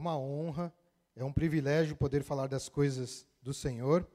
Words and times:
Uma 0.00 0.16
honra, 0.16 0.72
é 1.14 1.22
um 1.22 1.30
privilégio 1.30 1.94
poder 1.94 2.22
falar 2.22 2.46
das 2.46 2.70
coisas 2.70 3.26
do 3.42 3.52
Senhor, 3.52 4.08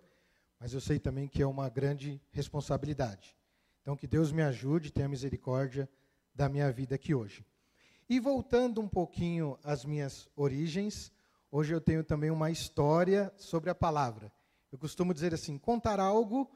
mas 0.60 0.74
eu 0.74 0.82
sei 0.82 0.98
também 0.98 1.28
que 1.28 1.44
é 1.44 1.46
uma 1.46 1.70
grande 1.70 2.20
responsabilidade. 2.32 3.38
Então, 3.84 3.96
que 3.96 4.08
Deus 4.08 4.32
me 4.32 4.42
ajude, 4.42 4.92
tenha 4.92 5.08
misericórdia 5.08 5.88
da 6.34 6.50
minha 6.50 6.72
vida 6.72 6.96
aqui 6.96 7.14
hoje. 7.14 7.46
E 8.10 8.20
voltando 8.20 8.82
um 8.82 8.88
pouquinho 8.88 9.60
às 9.64 9.86
minhas 9.86 10.28
origens, 10.36 11.12
hoje 11.52 11.72
eu 11.72 11.80
tenho 11.80 12.04
também 12.04 12.32
uma 12.32 12.50
história 12.50 13.32
sobre 13.38 13.70
a 13.70 13.76
palavra. 13.76 14.34
Eu 14.72 14.80
costumo 14.80 15.14
dizer 15.14 15.36
assim, 15.36 15.56
contar 15.56 16.00
algo 16.00 16.50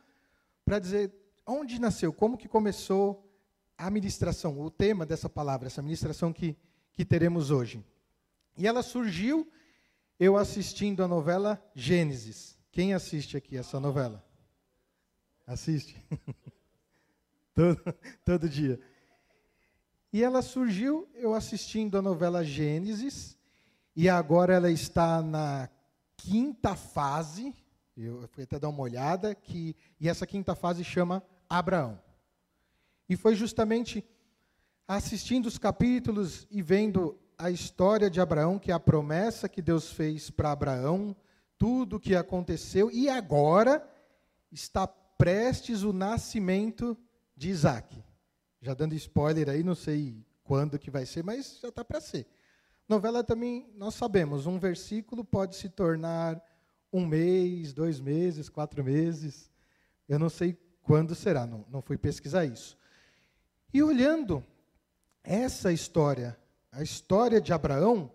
para 0.65 0.79
dizer 0.79 1.13
onde 1.45 1.79
nasceu, 1.79 2.11
como 2.11 2.35
que 2.35 2.47
começou 2.47 3.31
a 3.77 3.91
ministração, 3.91 4.59
o 4.59 4.71
tema 4.71 5.05
dessa 5.05 5.29
palavra, 5.29 5.67
essa 5.67 5.83
ministração 5.83 6.33
que, 6.33 6.57
que 6.91 7.05
teremos 7.05 7.51
hoje. 7.51 7.85
E 8.59 8.67
ela 8.67 8.83
surgiu 8.83 9.49
eu 10.19 10.35
assistindo 10.35 11.01
a 11.01 11.07
novela 11.07 11.63
Gênesis. 11.73 12.59
Quem 12.73 12.93
assiste 12.93 13.37
aqui 13.37 13.55
essa 13.55 13.79
novela? 13.79 14.21
Assiste? 15.47 15.95
todo, 17.55 17.81
todo 18.25 18.49
dia. 18.49 18.77
E 20.11 20.21
ela 20.21 20.41
surgiu 20.41 21.07
eu 21.15 21.33
assistindo 21.33 21.97
a 21.97 22.01
novela 22.01 22.43
Gênesis, 22.43 23.37
e 23.95 24.09
agora 24.09 24.55
ela 24.55 24.69
está 24.69 25.21
na 25.21 25.69
quinta 26.17 26.75
fase, 26.75 27.55
eu 27.95 28.27
fui 28.27 28.43
até 28.43 28.59
dar 28.59 28.67
uma 28.67 28.81
olhada, 28.81 29.33
que, 29.33 29.73
e 30.01 30.09
essa 30.09 30.27
quinta 30.27 30.53
fase 30.53 30.83
chama 30.83 31.23
Abraão. 31.47 31.97
E 33.07 33.15
foi 33.15 33.35
justamente 33.35 34.03
assistindo 34.85 35.45
os 35.45 35.57
capítulos 35.57 36.45
e 36.51 36.61
vendo 36.61 37.17
a 37.39 37.49
história 37.49 38.09
de 38.09 38.19
Abraão, 38.19 38.59
que 38.59 38.69
é 38.69 38.73
a 38.73 38.79
promessa 38.79 39.47
que 39.47 39.61
Deus 39.61 39.93
fez 39.93 40.29
para 40.29 40.51
Abraão, 40.51 41.15
tudo 41.57 41.95
o 41.95 41.99
que 41.99 42.13
aconteceu, 42.13 42.91
e 42.91 43.07
agora 43.07 43.81
está 44.51 44.85
prestes 44.85 45.83
o 45.83 45.93
nascimento 45.93 46.97
de 47.37 47.49
Isaac. 47.49 48.03
Já 48.61 48.73
dando 48.73 48.93
spoiler 48.93 49.47
aí, 49.47 49.63
não 49.63 49.73
sei 49.73 50.25
quando 50.43 50.77
que 50.77 50.91
vai 50.91 51.05
ser, 51.05 51.23
mas 51.23 51.59
já 51.61 51.69
está 51.69 51.83
para 51.83 52.01
ser. 52.01 52.27
Novela 52.89 53.23
também, 53.23 53.71
nós 53.77 53.95
sabemos, 53.95 54.45
um 54.45 54.59
versículo 54.59 55.23
pode 55.23 55.55
se 55.55 55.69
tornar 55.69 56.43
um 56.91 57.05
mês, 57.05 57.71
dois 57.71 58.01
meses, 58.01 58.49
quatro 58.49 58.83
meses. 58.83 59.49
Eu 60.09 60.19
não 60.19 60.29
sei 60.29 60.57
quando 60.81 61.15
será, 61.15 61.47
não, 61.47 61.65
não 61.69 61.81
fui 61.81 61.97
pesquisar 61.97 62.43
isso. 62.43 62.77
E 63.73 63.81
olhando 63.81 64.43
essa 65.23 65.71
história, 65.71 66.37
a 66.71 66.81
história 66.83 67.41
de 67.41 67.51
Abraão, 67.51 68.11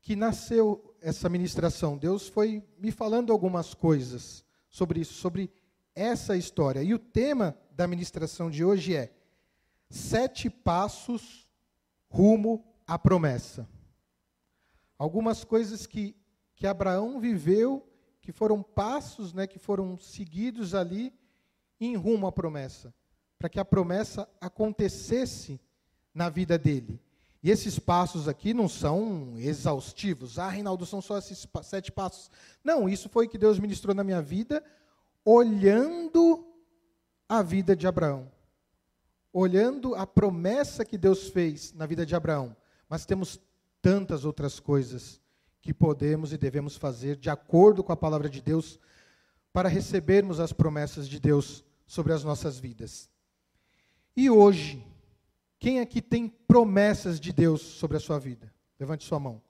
que 0.00 0.16
nasceu 0.16 0.94
essa 1.00 1.28
ministração, 1.28 1.96
Deus 1.96 2.28
foi 2.28 2.62
me 2.78 2.90
falando 2.90 3.32
algumas 3.32 3.74
coisas 3.74 4.44
sobre 4.68 5.00
isso, 5.00 5.14
sobre 5.14 5.50
essa 5.94 6.36
história. 6.36 6.82
E 6.82 6.92
o 6.92 6.98
tema 6.98 7.56
da 7.70 7.86
ministração 7.86 8.50
de 8.50 8.64
hoje 8.64 8.94
é 8.96 9.12
sete 9.88 10.50
passos 10.50 11.48
rumo 12.08 12.64
à 12.86 12.98
promessa. 12.98 13.68
Algumas 14.98 15.44
coisas 15.44 15.86
que, 15.86 16.16
que 16.54 16.66
Abraão 16.66 17.20
viveu, 17.20 17.86
que 18.20 18.32
foram 18.32 18.62
passos, 18.62 19.32
né, 19.32 19.46
que 19.46 19.58
foram 19.58 19.98
seguidos 19.98 20.74
ali 20.74 21.12
em 21.80 21.96
rumo 21.96 22.26
à 22.26 22.32
promessa, 22.32 22.94
para 23.38 23.48
que 23.48 23.60
a 23.60 23.64
promessa 23.64 24.28
acontecesse 24.40 25.60
na 26.14 26.28
vida 26.28 26.56
dele. 26.58 27.03
E 27.44 27.50
esses 27.50 27.78
passos 27.78 28.26
aqui 28.26 28.52
não 28.52 28.68
são 28.68 29.34
exaustivos. 29.36 30.36
Ah, 30.38 30.48
Reinaldo, 30.48 30.84
são 30.84 31.00
só 31.00 31.18
esses 31.18 31.46
sete 31.62 31.92
passos. 31.92 32.28
Não, 32.64 32.88
isso 32.88 33.08
foi 33.08 33.28
que 33.28 33.38
Deus 33.38 33.60
ministrou 33.60 33.94
na 33.94 34.02
minha 34.02 34.20
vida, 34.20 34.64
olhando 35.24 36.44
a 37.28 37.40
vida 37.40 37.76
de 37.76 37.86
Abraão 37.86 38.32
olhando 39.34 39.96
a 39.96 40.06
promessa 40.06 40.84
que 40.84 40.96
Deus 40.96 41.28
fez 41.28 41.72
na 41.72 41.86
vida 41.86 42.06
de 42.06 42.14
Abraão, 42.14 42.56
mas 42.88 43.04
temos 43.04 43.40
tantas 43.82 44.24
outras 44.24 44.60
coisas 44.60 45.20
que 45.60 45.74
podemos 45.74 46.32
e 46.32 46.38
devemos 46.38 46.76
fazer 46.76 47.16
de 47.16 47.28
acordo 47.28 47.82
com 47.82 47.90
a 47.90 47.96
palavra 47.96 48.30
de 48.30 48.40
Deus 48.40 48.78
para 49.52 49.68
recebermos 49.68 50.38
as 50.38 50.52
promessas 50.52 51.08
de 51.08 51.18
Deus 51.18 51.64
sobre 51.84 52.12
as 52.12 52.22
nossas 52.22 52.60
vidas. 52.60 53.10
E 54.16 54.30
hoje, 54.30 54.86
quem 55.64 55.80
aqui 55.80 56.02
tem 56.02 56.28
promessas 56.28 57.18
de 57.18 57.32
Deus 57.32 57.62
sobre 57.62 57.96
a 57.96 58.00
sua 58.00 58.18
vida? 58.18 58.52
Levante 58.78 59.02
sua 59.02 59.18
mão. 59.18 59.40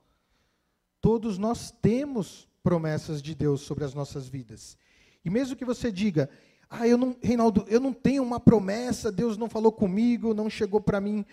Todos 1.01 1.39
nós 1.39 1.73
temos 1.73 2.49
promessas 2.63 3.21
de 3.21 3.35
Deus 3.35 3.63
sobre 3.63 3.83
as 3.83 3.95
nossas 3.95 4.29
vidas. 4.29 4.79
E 5.25 5.29
mesmo 5.29 5.57
que 5.57 5.65
você 5.65 5.91
diga, 5.91 6.31
ah, 6.71 6.87
eu 6.87 6.97
não, 6.97 7.17
Reinaldo, 7.21 7.65
eu 7.67 7.81
não 7.81 7.93
tenho 7.93 8.23
uma 8.23 8.39
promessa, 8.39 9.11
Deus 9.11 9.37
não 9.37 9.49
falou 9.49 9.73
comigo, 9.73 10.33
não 10.33 10.49
chegou 10.49 10.81
para 10.81 11.01
mim 11.01 11.27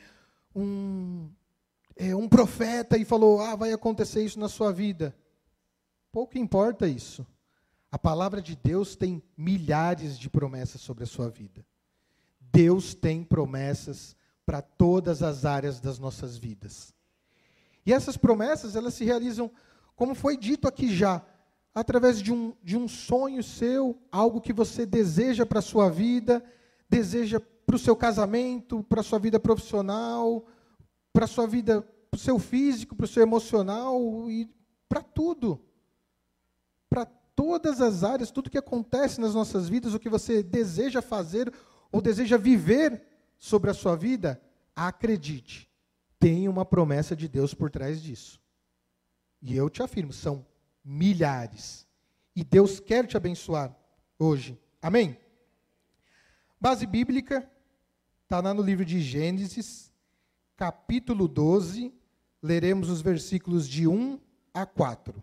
um, 0.55 1.29
é, 1.95 2.15
um 2.15 2.27
profeta 2.27 2.97
e 2.97 3.05
falou, 3.05 3.39
ah, 3.39 3.55
vai 3.55 3.71
acontecer 3.71 4.25
isso 4.25 4.39
na 4.39 4.49
sua 4.49 4.73
vida. 4.73 5.15
Pouco 6.11 6.39
importa 6.39 6.87
isso. 6.87 7.23
A 7.91 7.99
palavra 7.99 8.41
de 8.41 8.55
Deus 8.55 8.95
tem 8.95 9.21
milhares 9.37 10.17
de 10.17 10.27
promessas 10.27 10.81
sobre 10.81 11.03
a 11.03 11.07
sua 11.07 11.29
vida. 11.29 11.63
Deus 12.51 12.95
tem 12.95 13.23
promessas 13.23 14.19
para 14.51 14.61
todas 14.61 15.23
as 15.23 15.45
áreas 15.45 15.79
das 15.79 15.97
nossas 15.97 16.35
vidas. 16.35 16.93
E 17.85 17.93
essas 17.93 18.17
promessas, 18.17 18.75
elas 18.75 18.93
se 18.93 19.05
realizam, 19.05 19.49
como 19.95 20.13
foi 20.13 20.35
dito 20.35 20.67
aqui 20.67 20.93
já, 20.93 21.25
através 21.73 22.21
de 22.21 22.33
um, 22.33 22.53
de 22.61 22.75
um 22.75 22.85
sonho 22.85 23.41
seu, 23.41 23.97
algo 24.11 24.41
que 24.41 24.51
você 24.51 24.85
deseja 24.85 25.45
para 25.45 25.59
a 25.59 25.61
sua 25.61 25.89
vida, 25.89 26.43
deseja 26.89 27.39
para 27.39 27.77
o 27.77 27.79
seu 27.79 27.95
casamento, 27.95 28.83
para 28.83 28.99
a 28.99 29.03
sua 29.03 29.19
vida 29.19 29.39
profissional, 29.39 30.45
para 31.13 31.23
a 31.23 31.29
sua 31.29 31.47
vida, 31.47 31.81
para 32.09 32.17
o 32.17 32.19
seu 32.19 32.37
físico, 32.37 32.93
para 32.93 33.05
o 33.05 33.07
seu 33.07 33.23
emocional 33.23 34.29
e 34.29 34.53
para 34.89 35.01
tudo. 35.01 35.61
Para 36.89 37.05
todas 37.05 37.79
as 37.79 38.03
áreas, 38.03 38.31
tudo 38.31 38.49
que 38.49 38.57
acontece 38.57 39.21
nas 39.21 39.33
nossas 39.33 39.69
vidas, 39.69 39.93
o 39.93 39.99
que 39.99 40.09
você 40.09 40.43
deseja 40.43 41.01
fazer 41.01 41.53
ou 41.89 42.01
deseja 42.01 42.35
viver 42.37 43.10
sobre 43.41 43.71
a 43.71 43.73
sua 43.73 43.95
vida, 43.95 44.39
acredite, 44.75 45.67
tem 46.19 46.47
uma 46.47 46.63
promessa 46.63 47.15
de 47.15 47.27
Deus 47.27 47.55
por 47.55 47.71
trás 47.71 47.99
disso. 47.99 48.39
E 49.41 49.55
eu 49.55 49.67
te 49.67 49.81
afirmo, 49.81 50.13
são 50.13 50.45
milhares. 50.85 51.87
E 52.35 52.43
Deus 52.43 52.79
quer 52.79 53.07
te 53.07 53.17
abençoar 53.17 53.75
hoje. 54.19 54.61
Amém? 54.79 55.17
Base 56.59 56.85
bíblica 56.85 57.51
está 58.21 58.39
lá 58.39 58.53
no 58.53 58.61
livro 58.61 58.85
de 58.85 59.01
Gênesis, 59.01 59.91
capítulo 60.55 61.27
12. 61.27 61.91
Leremos 62.43 62.91
os 62.91 63.01
versículos 63.01 63.67
de 63.67 63.87
1 63.87 64.19
a 64.53 64.67
4. 64.67 65.21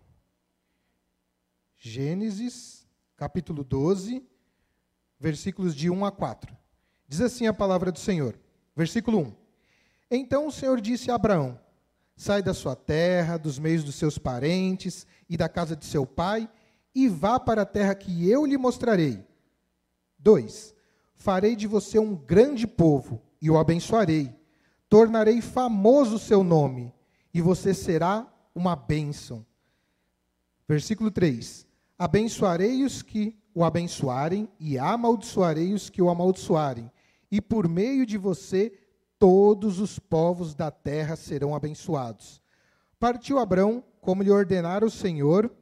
Gênesis, 1.77 2.85
capítulo 3.17 3.63
12, 3.63 4.27
versículos 5.21 5.73
de 5.73 5.89
1 5.89 6.05
a 6.05 6.11
4. 6.11 6.59
Diz 7.09 7.23
assim 7.23 7.47
a 7.47 7.55
palavra 7.55 7.91
do 7.91 7.99
Senhor. 7.99 8.39
Versículo 8.77 9.19
1. 9.19 9.33
Então 10.11 10.47
o 10.47 10.53
Senhor 10.53 10.81
disse 10.81 11.11
a 11.11 11.15
Abraão: 11.15 11.59
Sai 12.15 12.43
da 12.43 12.53
sua 12.53 12.77
terra, 12.77 13.39
dos 13.39 13.59
meios 13.59 13.83
dos 13.83 13.95
seus 13.95 14.19
parentes 14.19 15.07
e 15.29 15.37
da 15.37 15.49
casa 15.49 15.75
de 15.75 15.87
seu 15.87 16.07
pai, 16.07 16.49
e 16.95 17.09
vá 17.09 17.41
para 17.41 17.63
a 17.63 17.67
terra 17.67 17.95
que 17.95 18.29
eu 18.29 18.45
lhe 18.45 18.59
mostrarei. 18.59 19.25
2. 20.19 20.75
Farei 21.15 21.57
de 21.57 21.67
você 21.67 21.99
um 21.99 22.15
grande 22.15 22.67
povo 22.67 23.23
e 23.41 23.51
o 23.51 23.59
abençoarei. 23.59 24.35
Tornarei 24.89 25.41
famoso 25.41 26.17
o 26.17 26.19
seu 26.19 26.43
nome, 26.43 26.93
e 27.33 27.41
você 27.41 27.73
será 27.73 28.27
uma 28.55 28.75
bênção. 28.75 29.45
Versículo 30.69 31.11
3: 31.11 31.67
Abençoarei 31.99 32.85
os 32.85 33.03
que 33.03 33.37
o 33.55 33.65
abençoarem, 33.65 34.49
e 34.59 34.79
amaldiçoarei 34.79 35.73
os 35.73 35.91
que 35.91 36.01
o 36.01 36.09
amaldiçoarem, 36.09 36.91
e 37.31 37.41
por 37.41 37.69
meio 37.69 38.07
de 38.07 38.17
você 38.17 38.73
todos 39.19 39.81
os 39.81 39.99
povos 39.99 40.55
da 40.55 40.71
terra 40.71 41.17
serão 41.17 41.55
abençoados. 41.55 42.41
Partiu 42.99 43.39
Abrão, 43.39 43.85
como 44.01 44.23
lhe 44.23 44.31
ordenara 44.31 44.85
o 44.85 44.91
Senhor, 44.91 45.53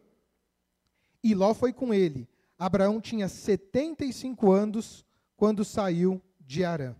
e 1.22 1.34
Ló 1.34 1.52
foi 1.54 1.72
com 1.72 1.92
ele. 1.92 2.28
Abraão 2.58 3.00
tinha 3.00 3.28
75 3.28 4.50
anos 4.50 5.04
quando 5.36 5.64
saiu 5.64 6.22
de 6.40 6.64
Arã. 6.64 6.94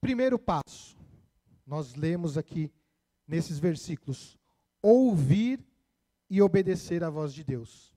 Primeiro 0.00 0.38
passo, 0.38 0.96
nós 1.66 1.94
lemos 1.94 2.38
aqui 2.38 2.70
nesses 3.26 3.58
versículos: 3.58 4.38
ouvir 4.80 5.64
e 6.30 6.40
obedecer 6.40 7.02
à 7.02 7.10
voz 7.10 7.34
de 7.34 7.42
Deus. 7.42 7.92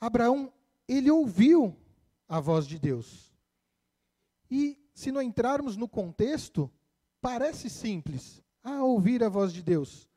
Abraão, 0.00 0.52
ele 0.86 1.10
ouviu 1.10 1.76
a 2.28 2.40
voz 2.40 2.66
de 2.66 2.78
Deus. 2.78 3.32
E 4.50 4.78
se 4.94 5.12
não 5.12 5.20
entrarmos 5.20 5.76
no 5.76 5.88
contexto, 5.88 6.70
parece 7.20 7.68
simples. 7.68 8.42
a 8.62 8.82
ouvir 8.82 9.22
a 9.22 9.28
voz 9.28 9.52
de 9.52 9.62
Deus. 9.62 10.08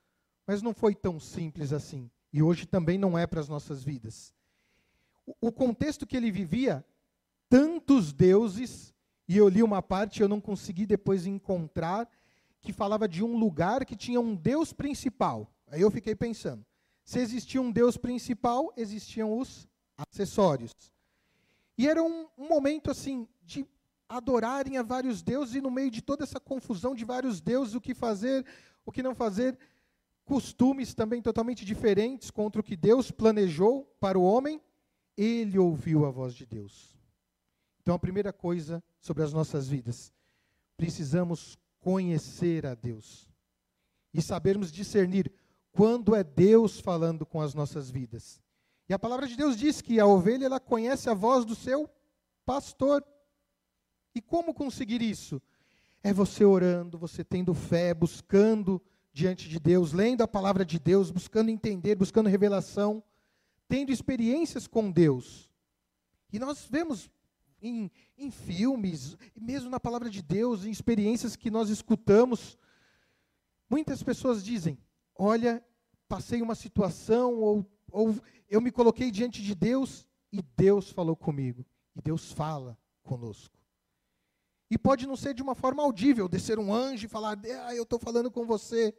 Mas 0.47 0.61
não 0.61 0.73
foi 0.73 0.95
tão 0.95 1.19
simples 1.19 1.71
assim. 1.71 2.09
E 2.33 2.41
hoje 2.41 2.65
também 2.65 2.97
não 2.97 3.17
é 3.17 3.27
para 3.27 3.39
as 3.39 3.47
nossas 3.47 3.83
vidas. 3.83 4.33
O 5.39 5.51
contexto 5.51 6.07
que 6.07 6.17
ele 6.17 6.31
vivia, 6.31 6.83
tantos 7.47 8.12
deuses, 8.12 8.94
e 9.27 9.38
eu 9.38 9.47
li 9.47 9.62
uma 9.62 9.81
parte 9.81 10.21
eu 10.21 10.27
não 10.27 10.41
consegui 10.41 10.88
depois 10.88 11.27
encontrar, 11.27 12.09
que 12.62 12.73
falava 12.73 13.07
de 13.07 13.23
um 13.23 13.38
lugar 13.38 13.85
que 13.85 13.95
tinha 13.95 14.19
um 14.19 14.35
Deus 14.35 14.73
principal. 14.73 15.53
Aí 15.67 15.81
eu 15.81 15.91
fiquei 15.91 16.15
pensando: 16.15 16.65
se 17.03 17.19
existia 17.19 17.62
um 17.62 17.71
Deus 17.71 17.97
principal, 17.97 18.73
existiam 18.75 19.38
os 19.38 19.67
acessórios. 19.97 20.71
E 21.79 21.87
era 21.87 22.03
um, 22.03 22.27
um 22.37 22.45
momento 22.45 22.91
assim 22.91 23.25
de 23.41 23.65
adorarem 24.09 24.77
a 24.77 24.83
vários 24.83 25.21
deuses 25.21 25.55
e 25.55 25.61
no 25.61 25.71
meio 25.71 25.89
de 25.89 26.01
toda 26.01 26.25
essa 26.25 26.37
confusão 26.37 26.93
de 26.93 27.05
vários 27.05 27.39
deuses, 27.39 27.73
o 27.73 27.79
que 27.79 27.93
fazer, 27.93 28.45
o 28.85 28.91
que 28.91 29.01
não 29.01 29.15
fazer, 29.15 29.57
costumes 30.25 30.93
também 30.93 31.21
totalmente 31.21 31.63
diferentes 31.63 32.29
contra 32.29 32.59
o 32.59 32.63
que 32.65 32.75
Deus 32.75 33.11
planejou 33.11 33.85
para 33.97 34.19
o 34.19 34.23
homem, 34.23 34.61
ele 35.15 35.57
ouviu 35.57 36.05
a 36.05 36.11
voz 36.11 36.33
de 36.33 36.45
Deus. 36.45 36.99
Então 37.81 37.95
a 37.95 37.99
primeira 37.99 38.33
coisa 38.33 38.83
sobre 38.99 39.23
as 39.23 39.31
nossas 39.31 39.69
vidas, 39.69 40.11
precisamos 40.75 41.57
conhecer 41.79 42.65
a 42.65 42.75
Deus 42.75 43.31
e 44.13 44.21
sabermos 44.21 44.69
discernir 44.69 45.31
quando 45.71 46.13
é 46.13 46.25
Deus 46.25 46.77
falando 46.77 47.25
com 47.25 47.39
as 47.39 47.53
nossas 47.53 47.89
vidas. 47.89 48.41
E 48.89 48.94
a 48.94 48.97
palavra 48.97 49.27
de 49.27 49.38
Deus 49.38 49.56
diz 49.56 49.81
que 49.81 50.00
a 50.00 50.07
ovelha 50.07 50.47
ela 50.47 50.59
conhece 50.59 51.12
a 51.12 51.13
voz 51.13 51.45
do 51.45 51.53
seu 51.53 51.88
pastor. 52.44 53.06
E 54.15 54.19
como 54.19 54.51
conseguir 54.51 55.00
isso? 55.00 55.39
É 56.01 56.12
você 56.12 56.44
orando, 56.44 56.97
você 56.97 57.24
tendo 57.24 57.53
fé, 57.53 57.94
buscando 57.94 58.81
diante 59.13 59.47
de 59.47 59.59
Deus, 59.59 59.94
lendo 59.94 60.24
a 60.24 60.27
palavra 60.27 60.65
de 60.65 60.80
Deus, 60.80 61.12
buscando 61.12 61.50
entender, 61.50 61.94
buscando 61.94 62.30
revelação, 62.30 63.03
tendo 63.68 63.91
experiências 63.91 64.65
com 64.65 64.89
Deus. 64.89 65.51
E 66.33 66.39
nós 66.39 66.65
vemos 66.68 67.12
em, 67.62 67.91
em 68.18 68.31
filmes, 68.31 69.15
mesmo 69.39 69.69
na 69.69 69.80
palavra 69.80 70.09
de 70.09 70.24
Deus, 70.24 70.65
em 70.65 70.71
experiências 70.71 71.36
que 71.36 71.51
nós 71.51 71.69
escutamos, 71.69 72.57
muitas 73.69 74.01
pessoas 74.01 74.44
dizem: 74.44 74.80
Olha, 75.15 75.63
passei 76.07 76.41
uma 76.41 76.56
situação, 76.56 77.36
ou, 77.36 77.69
ou 77.91 78.15
eu 78.50 78.62
me 78.62 78.71
coloquei 78.71 79.12
diante 79.12 79.41
de 79.41 79.53
Deus 79.53 80.06
e 80.31 80.41
Deus 80.57 80.91
falou 80.91 81.15
comigo. 81.15 81.65
E 81.95 82.01
Deus 82.01 82.31
fala 82.31 82.77
conosco. 83.03 83.57
E 84.71 84.77
pode 84.77 85.07
não 85.07 85.15
ser 85.15 85.33
de 85.33 85.41
uma 85.41 85.56
forma 85.56 85.81
audível, 85.81 86.27
descer 86.27 86.59
um 86.59 86.74
anjo 86.74 87.06
e 87.06 87.09
falar, 87.09 87.39
ah, 87.65 87.75
eu 87.75 87.83
estou 87.83 88.00
falando 88.00 88.30
com 88.30 88.45
você. 88.45 88.94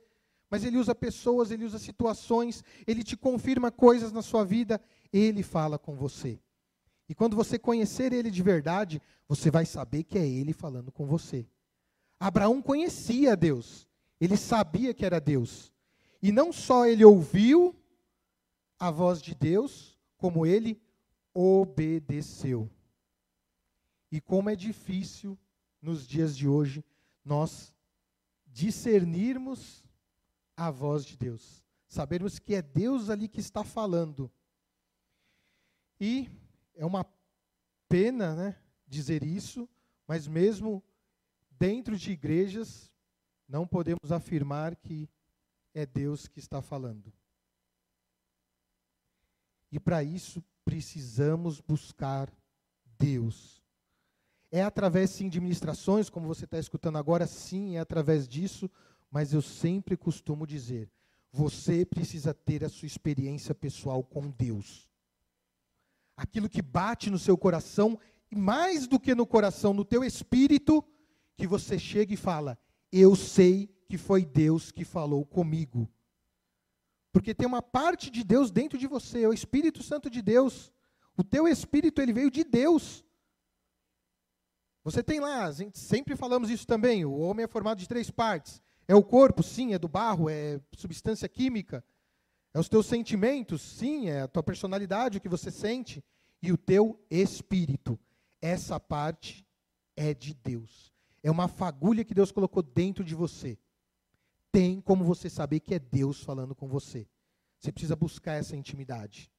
Mas 0.51 0.65
ele 0.65 0.79
usa 0.79 0.95
pessoas, 0.95 1.53
ele 1.53 1.65
usa 1.65 1.79
situações, 1.79 2.65
ele 2.87 3.05
te 3.05 3.17
confirma 3.17 3.71
coisas 3.71 4.11
na 4.11 4.21
sua 4.21 4.45
vida, 4.45 4.81
ele 5.13 5.45
fala 5.45 5.79
com 5.79 5.95
você. 5.95 6.41
E 7.09 7.15
quando 7.15 7.37
você 7.37 7.59
conhecer 7.59 8.13
ele 8.13 8.31
de 8.31 8.43
verdade, 8.43 9.01
você 9.29 9.51
vai 9.51 9.65
saber 9.65 10.03
que 10.03 10.19
é 10.19 10.27
ele 10.27 10.53
falando 10.53 10.91
com 10.91 11.07
você. 11.07 11.47
Abraão 12.19 12.61
conhecia 12.61 13.37
Deus, 13.37 13.89
ele 14.21 14.37
sabia 14.37 14.93
que 14.93 15.07
era 15.07 15.21
Deus. 15.21 15.73
E 16.21 16.33
não 16.33 16.53
só 16.53 16.85
ele 16.85 17.05
ouviu 17.05 17.75
a 18.81 18.91
voz 18.91 19.21
de 19.21 19.35
Deus, 19.35 20.01
como 20.17 20.47
ele 20.47 20.81
obedeceu. 21.35 22.71
E 24.11 24.21
como 24.21 24.49
é 24.49 24.57
difícil 24.57 25.39
nos 25.83 26.09
dias 26.09 26.35
de 26.35 26.49
hoje 26.49 26.83
nós 27.23 27.75
discernirmos 28.47 29.85
a 30.57 30.71
voz 30.71 31.05
de 31.05 31.17
Deus, 31.17 31.63
sabermos 31.87 32.39
que 32.39 32.55
é 32.55 32.63
Deus 32.63 33.11
ali 33.11 33.29
que 33.29 33.39
está 33.39 33.63
falando. 33.63 34.31
E 36.01 36.29
é 36.75 36.85
uma 36.85 37.07
pena 37.87 38.35
né, 38.35 38.57
dizer 38.89 39.23
isso, 39.23 39.69
mas 40.07 40.27
mesmo 40.27 40.83
dentro 41.51 41.97
de 41.97 42.13
igrejas, 42.13 42.91
não 43.47 43.67
podemos 43.67 44.11
afirmar 44.11 44.75
que 44.75 45.09
é 45.75 45.85
Deus 45.85 46.27
que 46.27 46.39
está 46.39 46.63
falando. 46.63 47.13
E 49.71 49.79
para 49.79 50.03
isso 50.03 50.43
precisamos 50.65 51.61
buscar 51.61 52.33
Deus. 52.99 53.63
É 54.51 54.63
através, 54.63 55.11
sim, 55.11 55.29
de 55.29 55.41
ministrações, 55.41 56.11
como 56.11 56.27
você 56.27 56.45
está 56.45 56.59
escutando 56.59 56.99
agora, 56.99 57.27
sim, 57.27 57.77
é 57.77 57.81
através 57.81 58.27
disso, 58.27 58.71
mas 59.11 59.33
eu 59.33 59.41
sempre 59.41 59.97
costumo 59.97 60.47
dizer: 60.47 60.91
você 61.33 61.85
precisa 61.85 62.35
ter 62.35 62.65
a 62.65 62.69
sua 62.69 62.87
experiência 62.87 63.55
pessoal 63.55 64.03
com 64.03 64.29
Deus 64.31 64.91
aquilo 66.21 66.51
que 66.51 66.61
bate 66.61 67.09
no 67.09 67.19
seu 67.19 67.37
coração, 67.37 67.99
e 68.31 68.37
mais 68.37 68.87
do 68.87 69.01
que 69.01 69.15
no 69.15 69.27
coração, 69.27 69.73
no 69.73 69.85
teu 69.85 70.05
espírito, 70.05 70.85
que 71.35 71.47
você 71.47 71.79
chega 71.79 72.13
e 72.13 72.17
fala: 72.17 72.59
Eu 72.93 73.17
sei 73.17 73.75
que 73.89 73.97
foi 73.97 74.25
Deus 74.25 74.71
que 74.71 74.85
falou 74.85 75.25
comigo. 75.25 75.89
Porque 77.13 77.35
tem 77.35 77.47
uma 77.47 77.63
parte 77.63 78.11
de 78.11 78.23
Deus 78.23 78.51
dentro 78.51 78.79
de 78.79 78.87
você, 78.87 79.23
é 79.23 79.29
o 79.29 79.33
Espírito 79.33 79.83
Santo 79.83 80.09
de 80.09 80.23
Deus. 80.23 80.73
O 81.17 81.25
teu 81.25 81.49
espírito, 81.49 82.01
ele 82.01 82.13
veio 82.13 82.31
de 82.31 82.45
Deus. 82.45 83.05
Você 84.85 85.03
tem 85.03 85.21
lá, 85.21 85.45
a 85.45 85.53
gente 85.53 85.79
sempre 85.79 86.17
falamos 86.17 86.49
isso 86.49 86.67
também, 86.67 87.05
o 87.05 87.19
homem 87.19 87.45
é 87.45 87.49
formado 87.49 87.79
de 87.79 87.89
três 87.89 88.11
partes. 88.11 88.63
É 88.89 88.95
o 88.95 89.03
corpo, 89.03 89.43
sim, 89.43 89.75
é 89.75 89.79
do 89.79 89.89
barro, 89.89 90.29
é 90.31 90.61
substância 90.73 91.29
química. 91.29 91.85
É 92.53 92.59
os 92.59 92.69
teus 92.69 92.87
sentimentos, 92.87 93.61
sim, 93.63 94.09
é 94.09 94.23
a 94.23 94.29
tua 94.29 94.43
personalidade, 94.43 95.19
o 95.19 95.21
que 95.21 95.29
você 95.29 95.51
sente, 95.51 96.03
e 96.43 96.51
o 96.51 96.57
teu 96.57 96.99
espírito. 97.11 97.99
Essa 98.41 98.81
parte 98.81 99.47
é 99.97 100.15
de 100.15 100.35
Deus. 100.35 100.93
É 101.23 101.31
uma 101.31 101.47
fagulha 101.47 102.05
que 102.05 102.15
Deus 102.15 102.33
colocou 102.33 102.63
dentro 102.63 103.05
de 103.05 103.15
você. 103.15 103.59
Tem 104.53 104.81
como 104.81 105.05
você 105.05 105.31
saber 105.31 105.61
que 105.61 105.75
é 105.75 105.79
Deus 105.79 106.23
falando 106.23 106.55
com 106.55 106.69
você. 106.69 107.09
Você 107.59 107.71
precisa 107.71 107.95
buscar 107.95 108.35
essa 108.35 108.57
intimidade. 108.57 109.31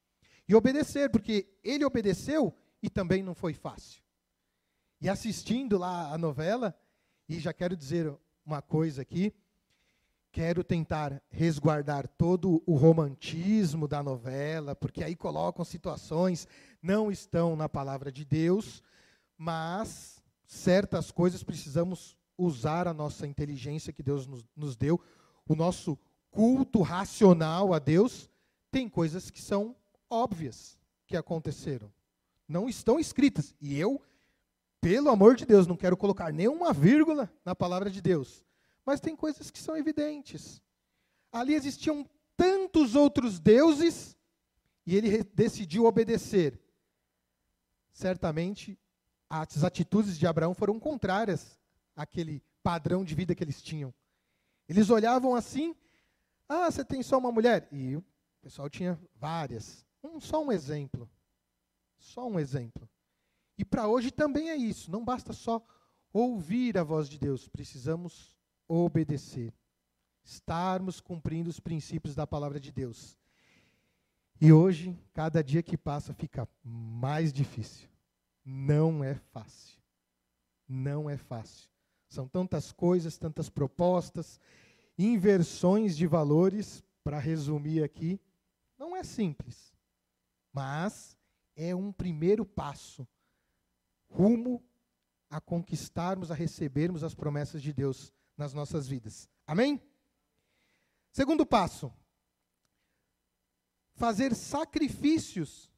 E 0.48 0.56
obedecer, 0.56 1.10
porque 1.10 1.48
ele 1.64 1.86
obedeceu 1.86 2.54
e 2.82 2.90
também 2.90 3.24
não 3.24 3.34
foi 3.34 3.54
fácil. 3.54 4.02
E 5.00 5.10
assistindo 5.10 5.78
lá 5.78 6.14
a 6.14 6.18
novela, 6.18 6.76
e 7.28 7.40
já 7.40 7.52
quero 7.52 7.76
dizer 7.76 8.14
uma 8.46 8.62
coisa 8.62 9.02
aqui, 9.02 9.34
quero 10.32 10.64
tentar 10.64 11.22
resguardar 11.30 12.08
todo 12.08 12.64
o 12.66 12.76
romantismo 12.76 13.88
da 13.88 14.02
novela, 14.02 14.76
porque 14.76 15.04
aí 15.04 15.16
colocam 15.16 15.66
situações 15.66 16.48
não 16.82 17.12
estão 17.12 17.56
na 17.56 17.68
palavra 17.68 18.12
de 18.12 18.26
Deus, 18.26 18.82
mas 19.38 20.24
certas 20.46 21.12
coisas 21.12 21.44
precisamos 21.44 22.18
usar 22.42 22.88
a 22.88 22.94
nossa 22.94 23.28
inteligência 23.28 23.94
que 23.94 24.04
Deus 24.04 24.26
nos, 24.26 24.46
nos 24.56 24.76
deu, 24.76 25.00
o 25.48 25.56
nosso 25.56 25.98
culto 26.30 26.82
racional 26.82 27.74
a 27.74 27.80
Deus, 27.80 28.30
tem 28.72 28.88
coisas 28.88 29.30
que 29.30 29.42
são 29.42 29.76
óbvias 30.10 30.78
que 31.06 31.18
aconteceram. 31.18 31.92
Não 32.48 32.68
estão 32.70 33.00
escritas. 33.00 33.54
E 33.60 33.78
eu, 33.78 34.02
pelo 34.80 35.10
amor 35.10 35.36
de 35.36 35.46
Deus, 35.46 35.68
não 35.68 35.76
quero 35.76 35.98
colocar 35.98 36.32
nenhuma 36.34 36.74
vírgula 36.74 37.32
na 37.46 37.54
palavra 37.54 37.90
de 37.90 38.02
Deus. 38.02 38.44
Mas 38.86 39.00
tem 39.00 39.16
coisas 39.16 39.52
que 39.52 39.60
são 39.60 39.78
evidentes. 39.78 40.62
Ali 41.32 41.54
existiam 41.54 42.06
tantos 42.36 42.96
outros 42.96 43.40
deuses 43.40 44.18
e 44.86 44.96
ele 44.96 45.24
decidiu 45.24 45.86
obedecer. 45.86 46.60
Certamente, 47.94 48.80
as 49.30 49.64
atitudes 49.64 50.18
de 50.18 50.26
Abraão 50.26 50.54
foram 50.54 50.80
contrárias 50.80 51.61
àquele 51.96 52.44
padrão 52.64 53.04
de 53.04 53.16
vida 53.16 53.36
que 53.36 53.44
eles 53.44 53.62
tinham. 53.62 53.94
Eles 54.68 54.90
olhavam 54.90 55.36
assim: 55.36 55.76
ah, 56.48 56.70
você 56.70 56.84
tem 56.84 57.02
só 57.02 57.18
uma 57.18 57.32
mulher? 57.32 57.68
E 57.72 57.96
o 57.96 58.04
pessoal 58.42 58.70
tinha 58.70 59.00
várias. 59.16 59.86
Um, 60.04 60.20
só 60.20 60.44
um 60.44 60.52
exemplo. 60.52 61.10
Só 61.98 62.28
um 62.28 62.40
exemplo. 62.40 62.90
E 63.58 63.64
para 63.64 63.88
hoje 63.88 64.12
também 64.12 64.50
é 64.50 64.56
isso. 64.56 64.92
Não 64.92 65.06
basta 65.06 65.34
só 65.34 65.64
ouvir 66.14 66.78
a 66.78 66.84
voz 66.84 67.08
de 67.08 67.18
Deus, 67.18 67.48
precisamos 67.48 68.36
obedecer, 68.68 69.54
estarmos 70.24 71.00
cumprindo 71.00 71.50
os 71.50 71.60
princípios 71.60 72.16
da 72.16 72.28
palavra 72.28 72.60
de 72.60 72.72
Deus. 72.72 73.18
E 74.40 74.52
hoje, 74.52 74.98
cada 75.14 75.44
dia 75.44 75.62
que 75.62 75.78
passa, 75.78 76.14
fica 76.14 76.48
mais 76.64 77.32
difícil. 77.32 77.88
Não 78.44 79.04
é 79.04 79.16
fácil. 79.16 79.80
Não 80.68 81.10
é 81.10 81.16
fácil. 81.16 81.70
São 82.12 82.28
tantas 82.28 82.74
coisas, 82.74 83.18
tantas 83.18 83.50
propostas, 83.50 84.38
inversões 84.98 85.96
de 85.96 86.06
valores, 86.06 86.84
para 87.06 87.18
resumir 87.18 87.82
aqui, 87.82 88.20
não 88.78 88.94
é 88.94 89.02
simples. 89.02 89.74
Mas 90.52 91.18
é 91.56 91.74
um 91.74 91.90
primeiro 91.90 92.46
passo 92.46 93.08
rumo 94.10 94.62
a 95.30 95.40
conquistarmos, 95.40 96.30
a 96.30 96.36
recebermos 96.36 97.02
as 97.02 97.16
promessas 97.16 97.62
de 97.62 97.72
Deus 97.72 98.12
nas 98.38 98.54
nossas 98.54 98.90
vidas. 98.90 99.30
Amém? 99.48 99.82
Segundo 101.14 101.46
passo: 101.46 101.94
fazer 103.94 104.36
sacrifícios 104.36 105.72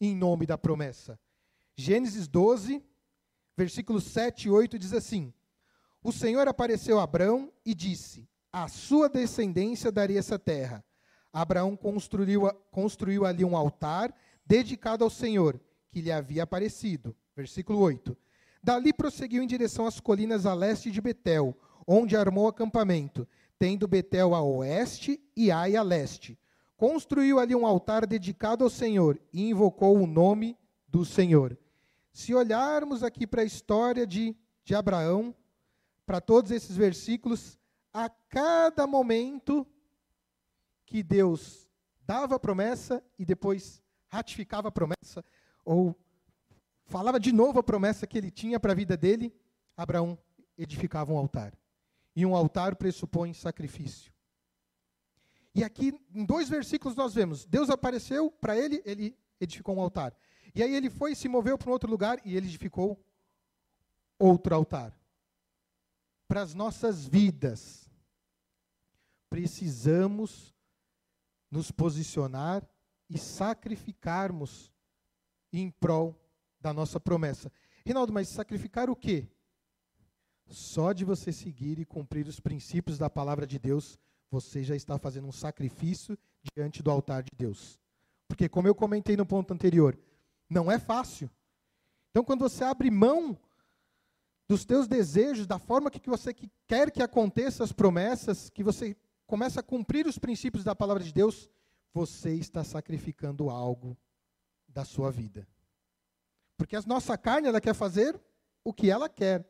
em 0.00 0.16
nome 0.16 0.46
da 0.46 0.56
promessa. 0.56 1.20
Gênesis 1.76 2.26
12, 2.26 2.82
versículos 3.56 4.04
7 4.04 4.48
e 4.48 4.50
8 4.50 4.78
diz 4.78 4.92
assim: 4.92 5.32
O 6.02 6.12
Senhor 6.12 6.46
apareceu 6.46 6.98
a 7.00 7.04
Abrão 7.04 7.50
e 7.64 7.74
disse: 7.74 8.28
A 8.52 8.68
sua 8.68 9.08
descendência 9.08 9.90
daria 9.90 10.18
essa 10.18 10.38
terra. 10.38 10.84
Abraão 11.32 11.76
construiu, 11.76 12.50
construiu 12.70 13.26
ali 13.26 13.44
um 13.44 13.56
altar 13.56 14.14
dedicado 14.44 15.04
ao 15.04 15.10
Senhor, 15.10 15.60
que 15.90 16.00
lhe 16.00 16.12
havia 16.12 16.42
aparecido. 16.42 17.14
Versículo 17.34 17.78
8. 17.80 18.16
Dali 18.62 18.92
prosseguiu 18.92 19.42
em 19.42 19.46
direção 19.46 19.86
às 19.86 20.00
colinas 20.00 20.46
a 20.46 20.54
leste 20.54 20.90
de 20.90 21.00
Betel, 21.00 21.54
onde 21.86 22.16
armou 22.16 22.48
acampamento, 22.48 23.28
tendo 23.58 23.86
Betel 23.86 24.34
a 24.34 24.42
oeste 24.42 25.20
e 25.36 25.50
Ai 25.50 25.76
a 25.76 25.82
leste. 25.82 26.38
Construiu 26.76 27.38
ali 27.38 27.54
um 27.54 27.66
altar 27.66 28.06
dedicado 28.06 28.64
ao 28.64 28.70
Senhor 28.70 29.20
e 29.32 29.48
invocou 29.48 29.96
o 29.96 30.06
nome 30.06 30.56
do 30.88 31.04
Senhor. 31.04 31.56
Se 32.16 32.32
olharmos 32.32 33.02
aqui 33.02 33.26
para 33.26 33.42
a 33.42 33.44
história 33.44 34.06
de, 34.06 34.34
de 34.64 34.74
Abraão, 34.74 35.36
para 36.06 36.18
todos 36.18 36.50
esses 36.50 36.74
versículos, 36.74 37.58
a 37.92 38.08
cada 38.08 38.86
momento 38.86 39.66
que 40.86 41.02
Deus 41.02 41.68
dava 42.00 42.36
a 42.36 42.40
promessa 42.40 43.04
e 43.18 43.24
depois 43.26 43.82
ratificava 44.08 44.68
a 44.68 44.72
promessa, 44.72 45.22
ou 45.62 45.94
falava 46.86 47.20
de 47.20 47.32
novo 47.32 47.58
a 47.58 47.62
promessa 47.62 48.06
que 48.06 48.16
ele 48.16 48.30
tinha 48.30 48.58
para 48.58 48.72
a 48.72 48.74
vida 48.74 48.96
dele, 48.96 49.30
Abraão 49.76 50.18
edificava 50.56 51.12
um 51.12 51.18
altar. 51.18 51.52
E 52.14 52.24
um 52.24 52.34
altar 52.34 52.76
pressupõe 52.76 53.34
sacrifício. 53.34 54.10
E 55.54 55.62
aqui, 55.62 55.92
em 56.14 56.24
dois 56.24 56.48
versículos, 56.48 56.96
nós 56.96 57.12
vemos: 57.12 57.44
Deus 57.44 57.68
apareceu 57.68 58.30
para 58.30 58.56
ele, 58.56 58.80
ele 58.86 59.14
edificou 59.38 59.76
um 59.76 59.82
altar. 59.82 60.16
E 60.56 60.62
aí 60.62 60.74
ele 60.74 60.88
foi, 60.88 61.14
se 61.14 61.28
moveu 61.28 61.58
para 61.58 61.68
um 61.68 61.72
outro 61.72 61.90
lugar 61.90 62.18
e 62.24 62.34
ele 62.34 62.46
edificou 62.46 62.98
outro 64.18 64.54
altar. 64.54 64.98
Para 66.26 66.40
as 66.40 66.54
nossas 66.54 67.06
vidas, 67.06 67.90
precisamos 69.28 70.54
nos 71.50 71.70
posicionar 71.70 72.66
e 73.06 73.18
sacrificarmos 73.18 74.72
em 75.52 75.70
prol 75.70 76.18
da 76.58 76.72
nossa 76.72 76.98
promessa. 76.98 77.52
Rinaldo, 77.84 78.14
mas 78.14 78.26
sacrificar 78.30 78.88
o 78.88 78.96
quê? 78.96 79.28
Só 80.46 80.94
de 80.94 81.04
você 81.04 81.32
seguir 81.32 81.78
e 81.78 81.84
cumprir 81.84 82.26
os 82.26 82.40
princípios 82.40 82.96
da 82.96 83.10
palavra 83.10 83.46
de 83.46 83.58
Deus, 83.58 83.98
você 84.30 84.64
já 84.64 84.74
está 84.74 84.98
fazendo 84.98 85.28
um 85.28 85.32
sacrifício 85.32 86.18
diante 86.54 86.82
do 86.82 86.90
altar 86.90 87.22
de 87.22 87.32
Deus. 87.36 87.78
Porque, 88.26 88.48
como 88.48 88.66
eu 88.66 88.74
comentei 88.74 89.18
no 89.18 89.26
ponto 89.26 89.52
anterior, 89.52 89.98
não 90.48 90.70
é 90.70 90.78
fácil. 90.78 91.30
Então, 92.10 92.24
quando 92.24 92.40
você 92.40 92.64
abre 92.64 92.90
mão 92.90 93.38
dos 94.48 94.64
teus 94.64 94.86
desejos, 94.86 95.46
da 95.46 95.58
forma 95.58 95.90
que 95.90 96.08
você 96.08 96.32
quer 96.66 96.90
que 96.90 97.02
aconteça 97.02 97.64
as 97.64 97.72
promessas, 97.72 98.48
que 98.48 98.62
você 98.62 98.96
começa 99.26 99.60
a 99.60 99.62
cumprir 99.62 100.06
os 100.06 100.18
princípios 100.18 100.64
da 100.64 100.74
palavra 100.74 101.02
de 101.02 101.12
Deus, 101.12 101.50
você 101.92 102.34
está 102.34 102.62
sacrificando 102.62 103.50
algo 103.50 103.96
da 104.68 104.84
sua 104.84 105.10
vida. 105.10 105.46
Porque 106.56 106.76
a 106.76 106.82
nossa 106.82 107.18
carne, 107.18 107.48
ela 107.48 107.60
quer 107.60 107.74
fazer 107.74 108.18
o 108.64 108.72
que 108.72 108.90
ela 108.90 109.08
quer. 109.08 109.44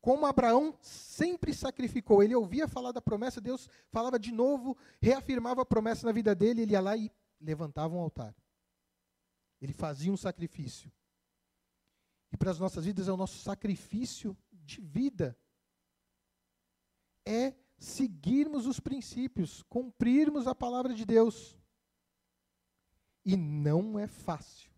Como 0.00 0.26
Abraão 0.26 0.76
sempre 0.80 1.52
sacrificou, 1.52 2.22
ele 2.22 2.34
ouvia 2.34 2.68
falar 2.68 2.92
da 2.92 3.02
promessa, 3.02 3.40
Deus 3.40 3.68
falava 3.90 4.18
de 4.18 4.32
novo, 4.32 4.76
reafirmava 5.00 5.62
a 5.62 5.66
promessa 5.66 6.06
na 6.06 6.12
vida 6.12 6.34
dele, 6.34 6.62
ele 6.62 6.72
ia 6.72 6.80
lá 6.80 6.96
e 6.96 7.10
levantava 7.40 7.94
um 7.94 8.00
altar. 8.00 8.34
Ele 9.60 9.72
fazia 9.72 10.12
um 10.12 10.16
sacrifício. 10.16 10.92
E 12.32 12.36
para 12.36 12.50
as 12.50 12.58
nossas 12.58 12.84
vidas 12.84 13.08
é 13.08 13.12
o 13.12 13.16
nosso 13.16 13.38
sacrifício 13.38 14.36
de 14.52 14.80
vida. 14.80 15.38
É 17.26 17.54
seguirmos 17.78 18.66
os 18.66 18.80
princípios, 18.80 19.62
cumprirmos 19.64 20.46
a 20.46 20.54
palavra 20.54 20.94
de 20.94 21.04
Deus. 21.04 21.58
E 23.24 23.36
não 23.36 23.98
é 23.98 24.06
fácil. 24.06 24.70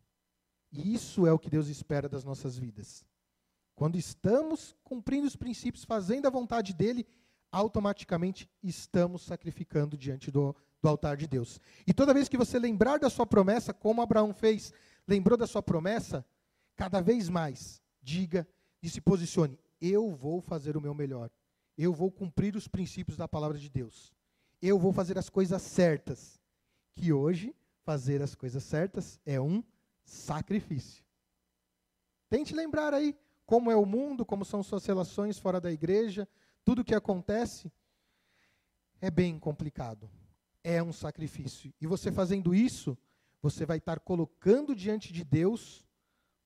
E 0.73 0.95
isso 0.95 1.27
é 1.27 1.33
o 1.33 1.39
que 1.39 1.51
Deus 1.51 1.69
espera 1.69 2.09
das 2.09 2.25
nossas 2.25 2.57
vidas. 2.57 3.05
Quando 3.75 3.97
estamos 3.97 4.77
cumprindo 4.85 5.27
os 5.27 5.37
princípios, 5.37 5.85
fazendo 5.85 6.27
a 6.27 6.31
vontade 6.31 6.75
dele, 6.75 7.07
automaticamente 7.51 8.49
estamos 8.63 9.23
sacrificando 9.23 9.97
diante 9.97 10.31
do, 10.31 10.55
do 10.83 10.89
altar 10.89 11.17
de 11.17 11.27
Deus. 11.27 11.61
E 11.87 11.93
toda 11.93 12.15
vez 12.15 12.29
que 12.29 12.37
você 12.37 12.59
lembrar 12.59 12.99
da 12.99 13.11
sua 13.11 13.27
promessa, 13.27 13.73
como 13.73 14.03
Abraão 14.03 14.33
fez, 14.33 14.73
lembrou 15.07 15.37
da 15.37 15.47
sua 15.47 15.63
promessa, 15.63 16.25
cada 16.77 17.01
vez 17.01 17.29
mais 17.29 17.83
diga 18.03 18.49
e 18.83 18.89
se 18.89 19.01
posicione: 19.01 19.59
eu 19.81 20.11
vou 20.11 20.41
fazer 20.41 20.77
o 20.77 20.81
meu 20.81 20.95
melhor. 20.95 21.31
Eu 21.77 21.93
vou 21.93 22.11
cumprir 22.11 22.57
os 22.57 22.69
princípios 22.69 23.17
da 23.17 23.27
palavra 23.27 23.59
de 23.59 23.69
Deus. 23.69 24.13
Eu 24.61 24.79
vou 24.79 24.93
fazer 24.93 25.17
as 25.17 25.29
coisas 25.31 25.63
certas. 25.63 26.39
Que 26.95 27.13
hoje 27.13 27.55
fazer 27.83 28.21
as 28.21 28.35
coisas 28.35 28.63
certas 28.63 29.19
é 29.25 29.41
um 29.41 29.65
sacrifício. 30.05 31.03
Tente 32.29 32.55
lembrar 32.55 32.93
aí 32.93 33.17
como 33.47 33.71
é 33.71 33.77
o 33.77 33.87
mundo, 33.87 34.27
como 34.27 34.45
são 34.45 34.63
suas 34.63 34.85
relações 34.85 35.39
fora 35.39 35.61
da 35.61 35.73
igreja, 35.73 36.29
tudo 36.65 36.83
o 36.83 36.85
que 36.85 36.95
acontece 36.95 37.73
é 39.01 39.11
bem 39.11 39.39
complicado 39.39 40.11
é 40.63 40.83
um 40.83 40.93
sacrifício. 40.93 41.73
E 41.81 41.87
você 41.87 42.13
fazendo 42.13 42.55
isso, 42.55 42.97
você 43.43 43.65
vai 43.65 43.79
estar 43.79 44.01
colocando 44.01 44.75
diante 44.75 45.13
de 45.13 45.25
Deus 45.25 45.85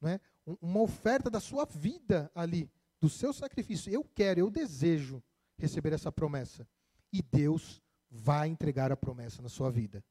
né, 0.00 0.20
uma 0.60 0.80
oferta 0.80 1.30
da 1.30 1.40
sua 1.40 1.64
vida 1.64 2.30
ali, 2.34 2.70
do 3.00 3.08
seu 3.08 3.32
sacrifício. 3.32 3.92
Eu 3.92 4.04
quero, 4.04 4.40
eu 4.40 4.50
desejo 4.50 5.22
receber 5.58 5.92
essa 5.92 6.12
promessa. 6.12 6.66
E 7.12 7.22
Deus 7.22 7.82
vai 8.10 8.48
entregar 8.48 8.92
a 8.92 8.96
promessa 8.96 9.42
na 9.42 9.48
sua 9.48 9.70
vida, 9.70 10.04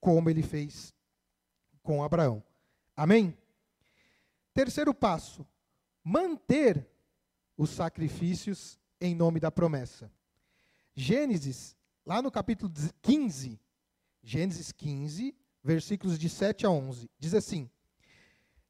como 0.00 0.28
ele 0.28 0.42
fez 0.42 0.94
com 1.82 2.02
Abraão. 2.02 2.42
Amém? 2.96 3.36
Terceiro 4.52 4.92
passo: 4.92 5.46
manter 6.02 6.86
os 7.56 7.70
sacrifícios 7.70 8.78
em 9.00 9.14
nome 9.14 9.40
da 9.40 9.50
promessa. 9.50 10.10
Gênesis 10.94 11.76
Lá 12.08 12.22
no 12.22 12.30
capítulo 12.30 12.72
15, 13.02 13.60
Gênesis 14.22 14.72
15, 14.72 15.36
versículos 15.62 16.18
de 16.18 16.26
7 16.30 16.64
a 16.64 16.70
11, 16.70 17.10
diz 17.18 17.34
assim: 17.34 17.68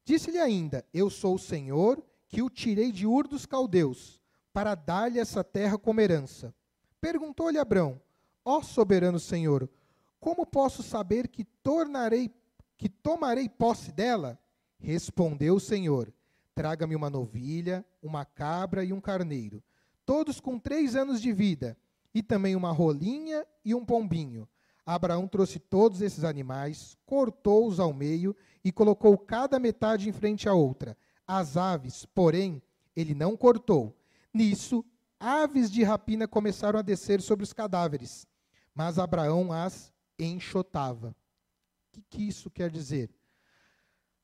Disse-lhe 0.04 0.38
ainda: 0.38 0.84
Eu 0.92 1.08
sou 1.08 1.36
o 1.36 1.38
Senhor 1.38 2.04
que 2.26 2.42
o 2.42 2.50
tirei 2.50 2.90
de 2.90 3.06
Ur 3.06 3.28
dos 3.28 3.46
caldeus, 3.46 4.20
para 4.52 4.74
dar-lhe 4.74 5.20
essa 5.20 5.44
terra 5.44 5.78
como 5.78 6.00
herança. 6.00 6.52
Perguntou-lhe 7.00 7.58
Abrão: 7.58 8.02
Ó 8.44 8.60
soberano 8.60 9.20
Senhor, 9.20 9.70
como 10.18 10.44
posso 10.44 10.82
saber 10.82 11.28
que 11.28 11.44
tornarei 11.44 12.34
que 12.76 12.88
tomarei 12.88 13.48
posse 13.48 13.92
dela? 13.92 14.36
Respondeu 14.80 15.54
o 15.54 15.60
Senhor: 15.60 16.12
Traga-me 16.56 16.96
uma 16.96 17.08
novilha, 17.08 17.86
uma 18.02 18.24
cabra 18.24 18.82
e 18.82 18.92
um 18.92 19.00
carneiro, 19.00 19.62
todos 20.04 20.40
com 20.40 20.58
três 20.58 20.96
anos 20.96 21.22
de 21.22 21.32
vida 21.32 21.78
e 22.14 22.22
também 22.22 22.56
uma 22.56 22.72
rolinha 22.72 23.46
e 23.64 23.74
um 23.74 23.84
pombinho. 23.84 24.48
Abraão 24.84 25.28
trouxe 25.28 25.58
todos 25.58 26.00
esses 26.00 26.24
animais, 26.24 26.96
cortou-os 27.04 27.78
ao 27.78 27.92
meio 27.92 28.34
e 28.64 28.72
colocou 28.72 29.18
cada 29.18 29.58
metade 29.58 30.08
em 30.08 30.12
frente 30.12 30.48
à 30.48 30.54
outra. 30.54 30.96
As 31.26 31.56
aves, 31.58 32.06
porém, 32.06 32.62
ele 32.96 33.14
não 33.14 33.36
cortou. 33.36 33.94
Nisso, 34.32 34.84
aves 35.20 35.70
de 35.70 35.82
rapina 35.82 36.26
começaram 36.26 36.78
a 36.78 36.82
descer 36.82 37.20
sobre 37.20 37.44
os 37.44 37.52
cadáveres, 37.52 38.26
mas 38.74 38.98
Abraão 38.98 39.52
as 39.52 39.92
enxotava. 40.18 41.10
O 41.10 41.92
que, 41.92 42.02
que 42.08 42.28
isso 42.28 42.50
quer 42.50 42.70
dizer? 42.70 43.10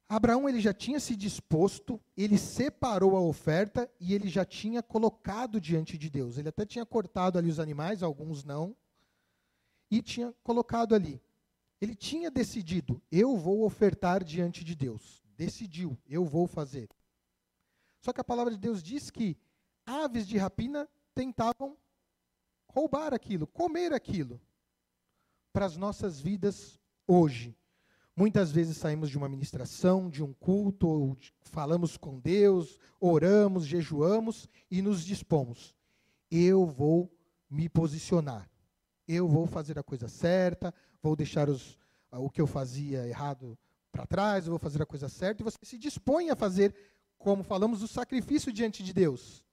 Abraão 0.08 0.48
ele 0.48 0.60
já 0.60 0.72
tinha 0.72 1.00
se 1.00 1.16
disposto, 1.16 2.00
ele 2.16 2.36
separou 2.36 3.16
a 3.16 3.20
oferta 3.20 3.90
e 3.98 4.14
ele 4.14 4.28
já 4.28 4.44
tinha 4.44 4.82
colocado 4.82 5.60
diante 5.60 5.96
de 5.96 6.10
Deus. 6.10 6.36
Ele 6.36 6.48
até 6.48 6.66
tinha 6.66 6.84
cortado 6.84 7.38
ali 7.38 7.48
os 7.48 7.58
animais, 7.58 8.02
alguns 8.02 8.44
não, 8.44 8.76
e 9.90 10.02
tinha 10.02 10.34
colocado 10.42 10.94
ali. 10.94 11.22
Ele 11.80 11.94
tinha 11.94 12.30
decidido, 12.30 13.02
eu 13.10 13.36
vou 13.36 13.64
ofertar 13.64 14.22
diante 14.22 14.62
de 14.62 14.74
Deus. 14.74 15.22
Decidiu, 15.36 15.98
eu 16.06 16.24
vou 16.24 16.46
fazer. 16.46 16.88
Só 18.00 18.12
que 18.12 18.20
a 18.20 18.24
palavra 18.24 18.52
de 18.52 18.58
Deus 18.58 18.82
diz 18.82 19.10
que 19.10 19.36
aves 19.86 20.26
de 20.26 20.36
rapina 20.36 20.88
tentavam 21.14 21.76
roubar 22.68 23.14
aquilo, 23.14 23.46
comer 23.46 23.92
aquilo 23.92 24.40
para 25.52 25.66
as 25.66 25.76
nossas 25.76 26.20
vidas 26.20 26.78
hoje. 27.06 27.56
Muitas 28.16 28.52
vezes 28.52 28.76
saímos 28.76 29.10
de 29.10 29.18
uma 29.18 29.28
ministração, 29.28 30.08
de 30.08 30.22
um 30.22 30.32
culto, 30.32 30.86
ou 30.86 31.16
falamos 31.42 31.96
com 31.96 32.20
Deus, 32.20 32.78
oramos, 33.00 33.66
jejuamos 33.66 34.48
e 34.70 34.80
nos 34.80 35.04
dispomos. 35.04 35.74
Eu 36.30 36.64
vou 36.64 37.12
me 37.50 37.68
posicionar. 37.68 38.48
Eu 39.06 39.28
vou 39.28 39.46
fazer 39.46 39.78
a 39.78 39.82
coisa 39.82 40.08
certa, 40.08 40.72
vou 41.02 41.16
deixar 41.16 41.48
os, 41.48 41.76
o 42.12 42.30
que 42.30 42.40
eu 42.40 42.46
fazia 42.46 43.06
errado 43.06 43.58
para 43.90 44.06
trás, 44.06 44.46
eu 44.46 44.50
vou 44.50 44.58
fazer 44.58 44.80
a 44.80 44.86
coisa 44.86 45.08
certa, 45.08 45.42
e 45.42 45.44
você 45.44 45.58
se 45.62 45.76
dispõe 45.76 46.30
a 46.30 46.36
fazer, 46.36 46.74
como 47.18 47.42
falamos, 47.42 47.82
o 47.82 47.88
sacrifício 47.88 48.52
diante 48.52 48.82
de 48.82 48.92
Deus. 48.92 49.44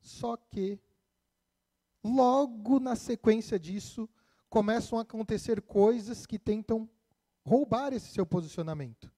Só 0.00 0.36
que, 0.36 0.78
logo 2.04 2.78
na 2.78 2.96
sequência 2.96 3.58
disso, 3.58 4.08
começam 4.48 4.98
a 4.98 5.02
acontecer 5.02 5.62
coisas 5.62 6.26
que 6.26 6.38
tentam 6.38 6.88
roubar 7.44 7.92
esse 7.92 8.08
seu 8.08 8.26
posicionamento. 8.26 9.12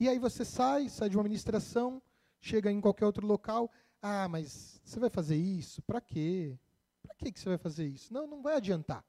E 0.00 0.08
aí 0.08 0.18
você 0.18 0.44
sai, 0.44 0.88
sai 0.88 1.08
de 1.08 1.16
uma 1.16 1.24
ministração, 1.24 2.02
chega 2.40 2.70
em 2.70 2.80
qualquer 2.80 3.04
outro 3.04 3.26
local, 3.26 3.70
ah, 4.00 4.28
mas 4.28 4.80
você 4.84 5.00
vai 5.00 5.10
fazer 5.10 5.36
isso? 5.36 5.82
Para 5.82 6.00
quê? 6.00 6.58
Para 7.02 7.14
que 7.14 7.38
você 7.38 7.48
vai 7.48 7.58
fazer 7.58 7.86
isso? 7.86 8.12
Não, 8.12 8.26
não 8.26 8.42
vai 8.42 8.56
adiantar. 8.56 9.04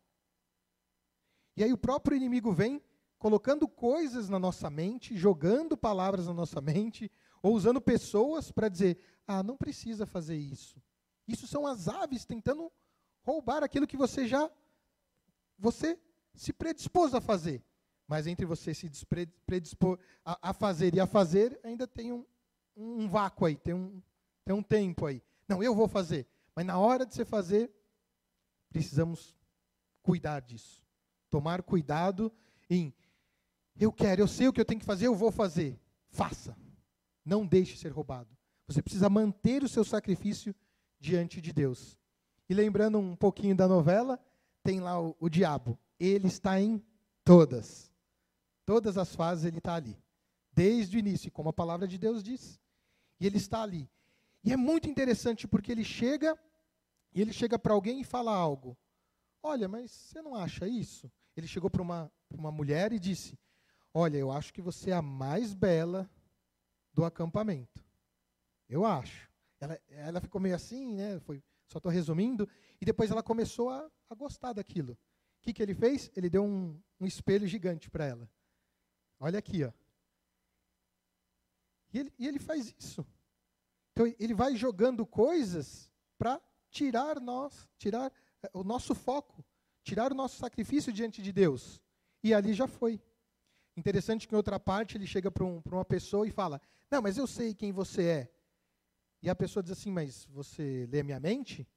E 1.55 1.63
aí 1.63 1.71
o 1.71 1.77
próprio 1.77 2.17
inimigo 2.17 2.51
vem 2.51 2.81
colocando 3.19 3.67
coisas 3.67 4.29
na 4.29 4.39
nossa 4.39 4.69
mente, 4.69 5.15
jogando 5.15 5.77
palavras 5.77 6.25
na 6.25 6.33
nossa 6.33 6.62
mente, 6.62 7.12
ou 7.43 7.53
usando 7.53 7.81
pessoas 7.81 8.51
para 8.51 8.69
dizer: 8.69 8.98
ah, 9.27 9.43
não 9.43 9.57
precisa 9.57 10.05
fazer 10.05 10.38
isso. 10.38 10.81
Isso 11.27 11.45
são 11.45 11.67
as 11.67 11.88
aves 11.88 12.25
tentando 12.25 12.71
roubar 13.21 13.63
aquilo 13.63 13.86
que 13.86 13.98
você 13.98 14.27
já 14.27 14.50
você 15.57 16.00
se 16.33 16.53
predispôs 16.53 17.13
a 17.13 17.21
fazer. 17.21 17.63
Mas 18.09 18.25
entre 18.25 18.43
você 18.43 18.73
se 18.73 18.89
predispor 19.45 19.99
a, 20.25 20.49
a 20.49 20.51
fazer 20.51 20.95
e 20.95 20.99
a 20.99 21.05
fazer, 21.05 21.59
ainda 21.63 21.85
tem 21.85 22.11
um, 22.11 22.25
um 22.75 23.07
vácuo 23.07 23.45
aí, 23.45 23.55
tem 23.55 23.75
um, 23.75 24.01
tem 24.43 24.55
um 24.55 24.63
tempo 24.63 25.05
aí. 25.05 25.21
Não, 25.47 25.61
eu 25.61 25.75
vou 25.75 25.87
fazer. 25.87 26.27
Mas 26.55 26.65
na 26.65 26.79
hora 26.79 27.05
de 27.05 27.13
você 27.13 27.23
fazer, 27.23 27.71
precisamos 28.71 29.37
cuidar 30.01 30.41
disso. 30.41 30.83
Tomar 31.29 31.61
cuidado 31.61 32.33
em 32.67 32.91
eu 33.79 33.93
quero, 33.93 34.21
eu 34.23 34.27
sei 34.27 34.47
o 34.47 34.53
que 34.53 34.59
eu 34.59 34.65
tenho 34.65 34.79
que 34.79 34.85
fazer, 34.87 35.05
eu 35.05 35.13
vou 35.13 35.31
fazer. 35.31 35.79
Faça. 36.09 36.57
Não 37.23 37.45
deixe 37.45 37.77
ser 37.77 37.89
roubado. 37.89 38.35
Você 38.67 38.81
precisa 38.81 39.07
manter 39.07 39.63
o 39.63 39.69
seu 39.69 39.83
sacrifício 39.83 40.53
diante 40.99 41.39
de 41.39 41.53
Deus. 41.53 41.95
E 42.49 42.55
lembrando 42.55 42.97
um 42.97 43.15
pouquinho 43.15 43.55
da 43.55 43.67
novela, 43.67 44.19
tem 44.63 44.79
lá 44.79 44.99
o, 44.99 45.15
o 45.19 45.29
diabo. 45.29 45.77
Ele 45.99 46.27
está 46.27 46.59
em 46.59 46.83
todas. 47.23 47.89
Todas 48.69 48.99
as 48.99 49.15
fases 49.15 49.45
ele 49.45 49.57
está 49.57 49.73
ali. 49.73 49.97
Desde 50.53 50.95
o 50.95 50.99
início, 50.99 51.31
como 51.31 51.49
a 51.49 51.53
palavra 51.53 51.88
de 51.88 51.97
Deus 51.97 52.21
diz. 52.21 52.61
E 53.19 53.25
ele 53.25 53.38
está 53.38 53.63
ali. 53.63 53.89
E 54.43 54.53
é 54.53 54.55
muito 54.55 54.88
interessante 54.88 55.47
porque 55.47 55.71
ele 55.71 55.83
chega 55.83 56.39
e 57.11 57.19
ele 57.19 57.33
chega 57.33 57.57
para 57.57 57.73
alguém 57.73 58.01
e 58.01 58.03
fala 58.03 58.31
algo. 58.31 58.77
Olha, 59.41 59.67
mas 59.67 59.89
você 59.89 60.21
não 60.21 60.35
acha 60.35 60.67
isso? 60.67 61.11
Ele 61.35 61.47
chegou 61.47 61.67
para 61.67 61.81
uma, 61.81 62.11
uma 62.29 62.51
mulher 62.51 62.93
e 62.93 62.99
disse: 62.99 63.39
Olha, 63.91 64.17
eu 64.17 64.31
acho 64.31 64.53
que 64.53 64.61
você 64.61 64.91
é 64.91 64.93
a 64.93 65.01
mais 65.01 65.51
bela 65.51 66.07
do 66.93 67.03
acampamento. 67.03 67.83
Eu 68.69 68.85
acho. 68.85 69.31
Ela, 69.59 69.81
ela 69.88 70.21
ficou 70.21 70.39
meio 70.39 70.53
assim, 70.53 70.93
né? 70.93 71.19
Foi, 71.21 71.41
só 71.65 71.79
estou 71.79 71.91
resumindo. 71.91 72.47
E 72.79 72.85
depois 72.85 73.09
ela 73.09 73.23
começou 73.23 73.71
a, 73.71 73.89
a 74.07 74.13
gostar 74.13 74.53
daquilo. 74.53 74.93
O 74.93 74.97
que, 75.41 75.53
que 75.53 75.63
ele 75.63 75.73
fez? 75.73 76.11
Ele 76.15 76.29
deu 76.29 76.43
um, 76.43 76.79
um 76.99 77.08
espelho 77.08 77.47
gigante 77.47 77.89
para 77.89 78.05
ela. 78.05 78.29
Olha 79.19 79.39
aqui, 79.39 79.63
ó. 79.63 79.71
E 81.91 81.99
ele, 81.99 82.13
e 82.17 82.27
ele 82.27 82.39
faz 82.39 82.73
isso. 82.77 83.05
Então 83.91 84.05
ele 84.19 84.34
vai 84.34 84.55
jogando 84.55 85.05
coisas 85.05 85.91
para 86.17 86.41
tirar 86.69 87.19
nós, 87.19 87.67
tirar 87.77 88.12
eh, 88.43 88.49
o 88.53 88.63
nosso 88.63 88.95
foco, 88.95 89.43
tirar 89.84 90.12
o 90.12 90.15
nosso 90.15 90.38
sacrifício 90.38 90.93
diante 90.93 91.21
de 91.21 91.32
Deus. 91.32 91.82
E 92.23 92.34
ali 92.34 92.53
já 92.53 92.67
foi. 92.67 93.01
Interessante 93.75 94.27
que 94.27 94.34
em 94.34 94.38
outra 94.38 94.60
parte 94.60 94.97
ele 94.97 95.08
chega 95.08 95.32
para 95.32 95.43
um, 95.43 95.62
uma 95.65 95.86
pessoa 95.86 96.27
e 96.27 96.32
fala: 96.32 96.62
Não, 96.91 97.01
mas 97.01 97.17
eu 97.17 97.25
sei 97.25 97.53
quem 97.53 97.71
você 97.71 98.03
é. 98.03 98.34
E 99.21 99.29
a 99.29 99.36
pessoa 99.36 99.63
diz 99.63 99.71
assim: 99.71 99.91
Mas 99.91 100.25
você 100.25 100.88
lê 100.91 100.99
a 100.99 101.03
minha 101.03 101.19
mente? 101.19 101.67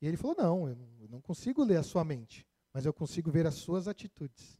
E 0.00 0.06
ele 0.06 0.16
falou: 0.16 0.36
Não, 0.38 0.68
eu 0.68 1.08
não 1.08 1.20
consigo 1.20 1.64
ler 1.64 1.76
a 1.76 1.82
sua 1.82 2.04
mente, 2.04 2.46
mas 2.72 2.86
eu 2.86 2.92
consigo 2.92 3.30
ver 3.30 3.46
as 3.46 3.54
suas 3.54 3.88
atitudes. 3.88 4.59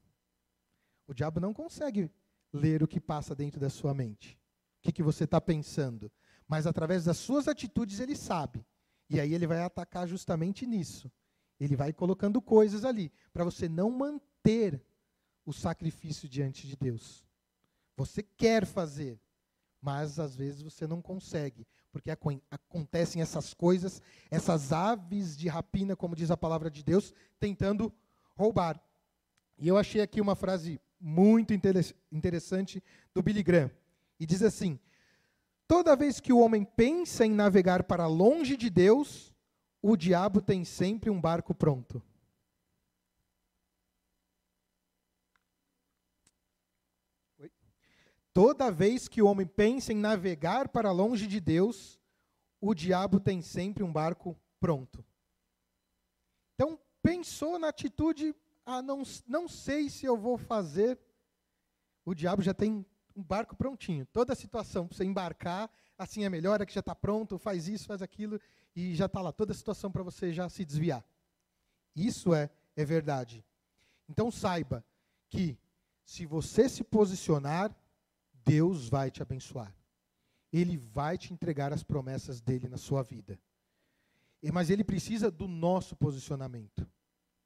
O 1.10 1.14
diabo 1.14 1.40
não 1.40 1.52
consegue 1.52 2.10
ler 2.52 2.82
o 2.82 2.88
que 2.88 3.00
passa 3.00 3.34
dentro 3.34 3.60
da 3.60 3.68
sua 3.68 3.92
mente. 3.92 4.38
O 4.78 4.82
que, 4.82 4.92
que 4.92 5.02
você 5.02 5.24
está 5.24 5.40
pensando 5.40 6.10
mas 6.50 6.66
através 6.66 7.04
das 7.04 7.16
suas 7.16 7.46
atitudes 7.46 8.00
ele 8.00 8.16
sabe. 8.16 8.66
E 9.08 9.20
aí 9.20 9.32
ele 9.32 9.46
vai 9.46 9.62
atacar 9.62 10.08
justamente 10.08 10.66
nisso. 10.66 11.08
Ele 11.60 11.76
vai 11.76 11.92
colocando 11.92 12.42
coisas 12.42 12.84
ali 12.84 13.12
para 13.32 13.44
você 13.44 13.68
não 13.68 13.88
manter 13.88 14.84
o 15.46 15.52
sacrifício 15.52 16.28
diante 16.28 16.66
de 16.66 16.74
Deus. 16.74 17.24
Você 17.96 18.20
quer 18.20 18.66
fazer, 18.66 19.20
mas 19.80 20.18
às 20.18 20.34
vezes 20.34 20.60
você 20.60 20.88
não 20.88 21.00
consegue, 21.00 21.64
porque 21.92 22.10
acontecem 22.10 23.22
essas 23.22 23.54
coisas, 23.54 24.02
essas 24.28 24.72
aves 24.72 25.38
de 25.38 25.46
rapina, 25.46 25.94
como 25.94 26.16
diz 26.16 26.32
a 26.32 26.36
palavra 26.36 26.68
de 26.68 26.82
Deus, 26.82 27.14
tentando 27.38 27.94
roubar. 28.36 28.82
E 29.56 29.68
eu 29.68 29.78
achei 29.78 30.00
aqui 30.00 30.20
uma 30.20 30.34
frase 30.34 30.80
muito 31.00 31.54
interessante 31.54 32.82
do 33.14 33.22
Billy 33.22 33.42
Graham. 33.42 33.70
E 34.18 34.26
diz 34.26 34.42
assim: 34.42 34.78
Toda 35.66 35.96
vez 35.96 36.20
que 36.20 36.32
o 36.32 36.38
homem 36.40 36.64
pensa 36.64 37.24
em 37.24 37.30
navegar 37.30 37.84
para 37.84 38.06
longe 38.06 38.56
de 38.56 38.68
Deus, 38.68 39.34
o 39.80 39.96
diabo 39.96 40.42
tem 40.42 40.64
sempre 40.64 41.08
um 41.08 41.20
barco 41.20 41.54
pronto. 41.54 42.02
Oi? 47.38 47.50
Toda 48.34 48.70
vez 48.70 49.08
que 49.08 49.22
o 49.22 49.26
homem 49.26 49.46
pensa 49.46 49.92
em 49.92 49.96
navegar 49.96 50.68
para 50.68 50.92
longe 50.92 51.26
de 51.26 51.40
Deus, 51.40 51.98
o 52.60 52.74
diabo 52.74 53.18
tem 53.18 53.40
sempre 53.40 53.82
um 53.82 53.92
barco 53.92 54.36
pronto. 54.58 55.04
Então, 56.54 56.78
pensou 57.02 57.58
na 57.58 57.68
atitude, 57.68 58.34
ah, 58.70 58.80
não, 58.80 59.02
não 59.26 59.48
sei 59.48 59.90
se 59.90 60.06
eu 60.06 60.16
vou 60.16 60.38
fazer, 60.38 60.96
o 62.04 62.14
diabo 62.14 62.40
já 62.40 62.54
tem 62.54 62.86
um 63.16 63.22
barco 63.22 63.56
prontinho. 63.56 64.06
Toda 64.06 64.32
a 64.32 64.36
situação 64.36 64.86
para 64.86 64.96
você 64.96 65.04
embarcar, 65.04 65.68
assim 65.98 66.24
é 66.24 66.28
melhor, 66.28 66.60
é 66.60 66.66
que 66.66 66.72
já 66.72 66.78
está 66.78 66.94
pronto, 66.94 67.36
faz 67.36 67.66
isso, 67.66 67.88
faz 67.88 68.00
aquilo, 68.00 68.40
e 68.76 68.94
já 68.94 69.06
está 69.06 69.20
lá. 69.20 69.32
Toda 69.32 69.52
a 69.52 69.56
situação 69.56 69.90
para 69.90 70.04
você 70.04 70.32
já 70.32 70.48
se 70.48 70.64
desviar. 70.64 71.04
Isso 71.96 72.32
é, 72.32 72.48
é 72.76 72.84
verdade. 72.84 73.44
Então 74.08 74.30
saiba 74.30 74.84
que 75.28 75.58
se 76.04 76.24
você 76.24 76.68
se 76.68 76.84
posicionar, 76.84 77.74
Deus 78.32 78.88
vai 78.88 79.10
te 79.10 79.20
abençoar. 79.20 79.74
Ele 80.52 80.76
vai 80.76 81.18
te 81.18 81.32
entregar 81.32 81.72
as 81.72 81.82
promessas 81.82 82.40
dele 82.40 82.68
na 82.68 82.76
sua 82.76 83.02
vida. 83.02 83.36
Mas 84.52 84.70
ele 84.70 84.84
precisa 84.84 85.28
do 85.28 85.48
nosso 85.48 85.96
posicionamento, 85.96 86.88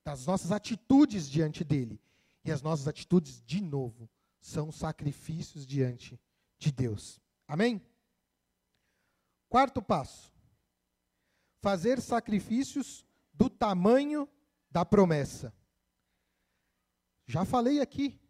das 0.04 0.26
nossas 0.26 0.52
atitudes 0.52 1.28
diante 1.28 1.64
dele. 1.64 2.00
E 2.44 2.52
as 2.52 2.60
nossas 2.60 2.86
atitudes, 2.86 3.42
de 3.42 3.60
novo, 3.60 4.08
são 4.40 4.70
sacrifícios 4.70 5.66
diante 5.66 6.20
de 6.58 6.70
Deus. 6.70 7.20
Amém? 7.48 7.80
Quarto 9.48 9.80
passo: 9.80 10.32
fazer 11.60 12.00
sacrifícios 12.00 13.04
do 13.32 13.48
tamanho 13.48 14.28
da 14.70 14.84
promessa. 14.84 15.54
Já 17.26 17.44
falei 17.44 17.80
aqui. 17.80 18.20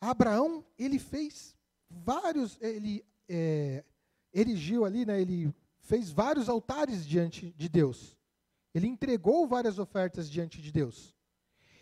Abraão, 0.00 0.64
ele 0.76 0.98
fez 0.98 1.56
vários, 1.88 2.60
ele 2.60 3.04
é, 3.28 3.84
erigiu 4.32 4.84
ali, 4.84 5.04
né, 5.04 5.20
ele 5.20 5.52
fez 5.78 6.10
vários 6.10 6.48
altares 6.48 7.06
diante 7.06 7.52
de 7.52 7.68
Deus. 7.68 8.17
Ele 8.78 8.86
entregou 8.86 9.46
várias 9.46 9.78
ofertas 9.78 10.30
diante 10.30 10.62
de 10.62 10.70
Deus. 10.70 11.14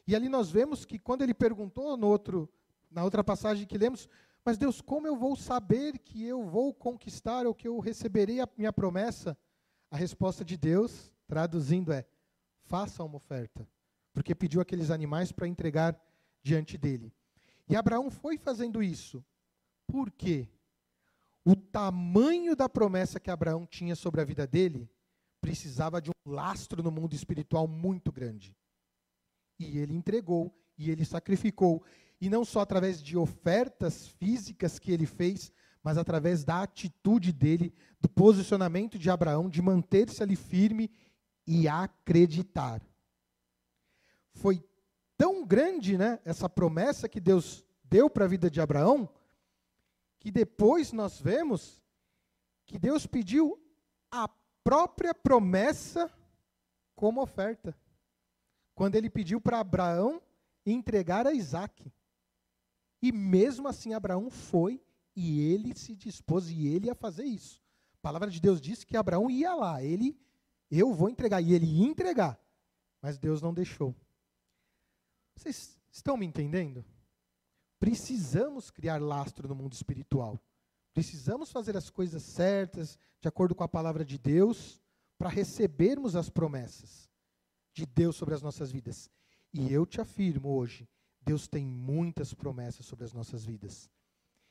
E 0.06 0.16
ali 0.16 0.28
nós 0.28 0.50
vemos 0.50 0.84
que 0.84 0.98
quando 0.98 1.22
ele 1.22 1.34
perguntou 1.34 1.96
no 1.96 2.06
outro 2.06 2.48
na 2.90 3.04
outra 3.04 3.22
passagem 3.22 3.66
que 3.66 3.76
lemos, 3.76 4.08
mas 4.42 4.56
Deus, 4.56 4.80
como 4.80 5.06
eu 5.06 5.14
vou 5.16 5.36
saber 5.36 5.98
que 5.98 6.24
eu 6.24 6.44
vou 6.44 6.72
conquistar 6.72 7.46
ou 7.46 7.54
que 7.54 7.68
eu 7.68 7.78
receberei 7.78 8.40
a 8.40 8.48
minha 8.56 8.72
promessa? 8.72 9.36
A 9.90 9.96
resposta 9.96 10.44
de 10.44 10.56
Deus, 10.56 11.12
traduzindo, 11.26 11.92
é: 11.92 12.06
faça 12.64 13.04
uma 13.04 13.16
oferta. 13.16 13.68
Porque 14.14 14.34
pediu 14.34 14.60
aqueles 14.60 14.90
animais 14.90 15.30
para 15.30 15.46
entregar 15.46 16.00
diante 16.42 16.78
dele. 16.78 17.12
E 17.68 17.76
Abraão 17.76 18.10
foi 18.10 18.38
fazendo 18.38 18.82
isso. 18.82 19.22
Por 19.86 20.10
quê? 20.10 20.48
O 21.44 21.54
tamanho 21.54 22.56
da 22.56 22.68
promessa 22.68 23.20
que 23.20 23.30
Abraão 23.30 23.66
tinha 23.66 23.94
sobre 23.94 24.20
a 24.20 24.24
vida 24.24 24.46
dele 24.46 24.88
precisava 25.40 26.00
de 26.00 26.10
um 26.10 26.15
lastro 26.26 26.82
no 26.82 26.90
mundo 26.90 27.14
espiritual 27.14 27.66
muito 27.66 28.10
grande. 28.12 28.56
E 29.58 29.78
ele 29.78 29.94
entregou, 29.94 30.54
e 30.76 30.90
ele 30.90 31.04
sacrificou, 31.04 31.82
e 32.20 32.28
não 32.28 32.44
só 32.44 32.60
através 32.60 33.02
de 33.02 33.16
ofertas 33.16 34.06
físicas 34.06 34.78
que 34.78 34.92
ele 34.92 35.06
fez, 35.06 35.52
mas 35.82 35.96
através 35.96 36.44
da 36.44 36.62
atitude 36.62 37.32
dele, 37.32 37.72
do 38.00 38.08
posicionamento 38.08 38.98
de 38.98 39.08
Abraão, 39.08 39.48
de 39.48 39.62
manter-se 39.62 40.22
ali 40.22 40.36
firme 40.36 40.90
e 41.46 41.68
acreditar. 41.68 42.82
Foi 44.34 44.62
tão 45.16 45.46
grande, 45.46 45.96
né, 45.96 46.20
essa 46.24 46.48
promessa 46.48 47.08
que 47.08 47.20
Deus 47.20 47.64
deu 47.84 48.10
para 48.10 48.24
a 48.24 48.28
vida 48.28 48.50
de 48.50 48.60
Abraão, 48.60 49.08
que 50.18 50.30
depois 50.30 50.92
nós 50.92 51.20
vemos 51.20 51.82
que 52.66 52.78
Deus 52.78 53.06
pediu 53.06 53.56
a 54.10 54.28
própria 54.66 55.14
promessa 55.14 56.12
como 56.96 57.22
oferta. 57.22 57.72
Quando 58.74 58.96
ele 58.96 59.08
pediu 59.08 59.40
para 59.40 59.60
Abraão 59.60 60.20
entregar 60.66 61.24
a 61.24 61.32
Isaac. 61.32 61.92
E 63.00 63.12
mesmo 63.12 63.68
assim 63.68 63.94
Abraão 63.94 64.28
foi 64.28 64.82
e 65.14 65.40
ele 65.52 65.72
se 65.76 65.94
dispôs 65.94 66.50
e 66.50 66.66
ele 66.66 66.88
ia 66.88 66.96
fazer 66.96 67.22
isso. 67.22 67.62
A 67.94 67.98
palavra 68.02 68.28
de 68.28 68.40
Deus 68.40 68.60
diz 68.60 68.82
que 68.82 68.96
Abraão 68.96 69.30
ia 69.30 69.54
lá, 69.54 69.80
ele, 69.84 70.18
eu 70.68 70.92
vou 70.92 71.08
entregar, 71.08 71.40
e 71.40 71.52
ele 71.52 71.66
ia 71.66 71.86
entregar. 71.86 72.36
Mas 73.00 73.18
Deus 73.18 73.40
não 73.40 73.54
deixou. 73.54 73.94
Vocês 75.36 75.78
estão 75.92 76.16
me 76.16 76.26
entendendo? 76.26 76.84
Precisamos 77.78 78.68
criar 78.72 79.00
lastro 79.00 79.46
no 79.46 79.54
mundo 79.54 79.74
espiritual. 79.74 80.40
Precisamos 80.96 81.52
fazer 81.52 81.76
as 81.76 81.90
coisas 81.90 82.22
certas, 82.22 82.98
de 83.20 83.28
acordo 83.28 83.54
com 83.54 83.62
a 83.62 83.68
palavra 83.68 84.02
de 84.02 84.16
Deus, 84.16 84.80
para 85.18 85.28
recebermos 85.28 86.16
as 86.16 86.30
promessas 86.30 87.10
de 87.74 87.84
Deus 87.84 88.16
sobre 88.16 88.34
as 88.34 88.40
nossas 88.40 88.72
vidas. 88.72 89.10
E 89.52 89.70
eu 89.70 89.84
te 89.84 90.00
afirmo 90.00 90.56
hoje, 90.56 90.88
Deus 91.20 91.46
tem 91.46 91.66
muitas 91.66 92.32
promessas 92.32 92.86
sobre 92.86 93.04
as 93.04 93.12
nossas 93.12 93.44
vidas. 93.44 93.90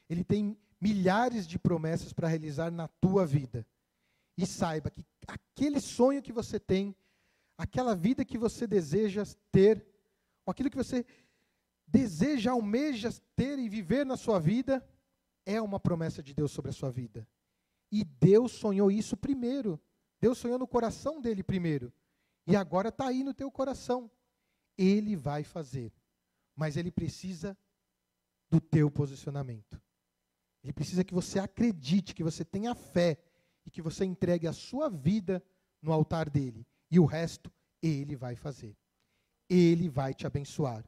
Ele 0.07 0.23
tem 0.23 0.55
milhares 0.79 1.47
de 1.47 1.57
promessas 1.57 2.13
para 2.13 2.27
realizar 2.27 2.69
na 2.69 2.87
tua 2.87 3.25
vida. 3.25 3.65
E 4.37 4.45
saiba 4.45 4.91
que 4.91 5.03
aquele 5.27 5.79
sonho 5.79 6.21
que 6.21 6.31
você 6.31 6.59
tem, 6.59 6.95
aquela 7.57 7.95
vida 7.95 8.23
que 8.23 8.37
você 8.37 8.67
deseja 8.67 9.23
ter, 9.51 9.83
ou 10.45 10.51
aquilo 10.51 10.69
que 10.69 10.77
você 10.77 11.03
deseja, 11.87 12.51
almeja 12.51 13.11
ter 13.35 13.57
e 13.57 13.67
viver 13.67 14.05
na 14.05 14.15
sua 14.15 14.39
vida, 14.39 14.87
é 15.45 15.61
uma 15.61 15.79
promessa 15.79 16.23
de 16.23 16.33
Deus 16.33 16.51
sobre 16.51 16.71
a 16.71 16.73
sua 16.73 16.91
vida. 16.91 17.27
E 17.91 18.03
Deus 18.03 18.51
sonhou 18.51 18.91
isso 18.91 19.15
primeiro. 19.15 19.79
Deus 20.19 20.37
sonhou 20.37 20.57
no 20.57 20.67
coração 20.67 21.21
dele 21.21 21.43
primeiro. 21.43 21.93
E 22.47 22.55
agora 22.55 22.89
está 22.89 23.07
aí 23.07 23.23
no 23.23 23.33
teu 23.33 23.51
coração. 23.51 24.09
Ele 24.77 25.15
vai 25.15 25.43
fazer. 25.43 25.93
Mas 26.55 26.77
ele 26.77 26.91
precisa 26.91 27.57
do 28.49 28.59
teu 28.59 28.89
posicionamento. 28.89 29.81
Ele 30.63 30.73
precisa 30.73 31.03
que 31.03 31.13
você 31.13 31.37
acredite, 31.37 32.15
que 32.15 32.23
você 32.23 32.43
tenha 32.43 32.73
fé 32.73 33.17
e 33.65 33.69
que 33.69 33.81
você 33.81 34.03
entregue 34.03 34.47
a 34.47 34.53
sua 34.53 34.89
vida 34.89 35.43
no 35.81 35.93
altar 35.93 36.29
dele. 36.29 36.65
E 36.89 36.99
o 36.99 37.05
resto, 37.05 37.51
ele 37.81 38.15
vai 38.15 38.35
fazer. 38.35 38.75
Ele 39.49 39.89
vai 39.89 40.13
te 40.13 40.25
abençoar. 40.25 40.83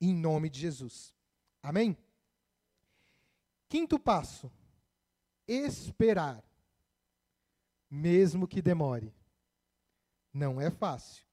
Em 0.00 0.14
nome 0.14 0.50
de 0.50 0.60
Jesus. 0.60 1.14
Amém? 1.62 1.96
Quinto 3.70 4.00
passo: 4.00 4.52
esperar. 5.46 6.44
Mesmo 7.88 8.46
que 8.46 8.60
demore. 8.60 9.14
Não 10.34 10.60
é 10.60 10.70
fácil. 10.70 11.24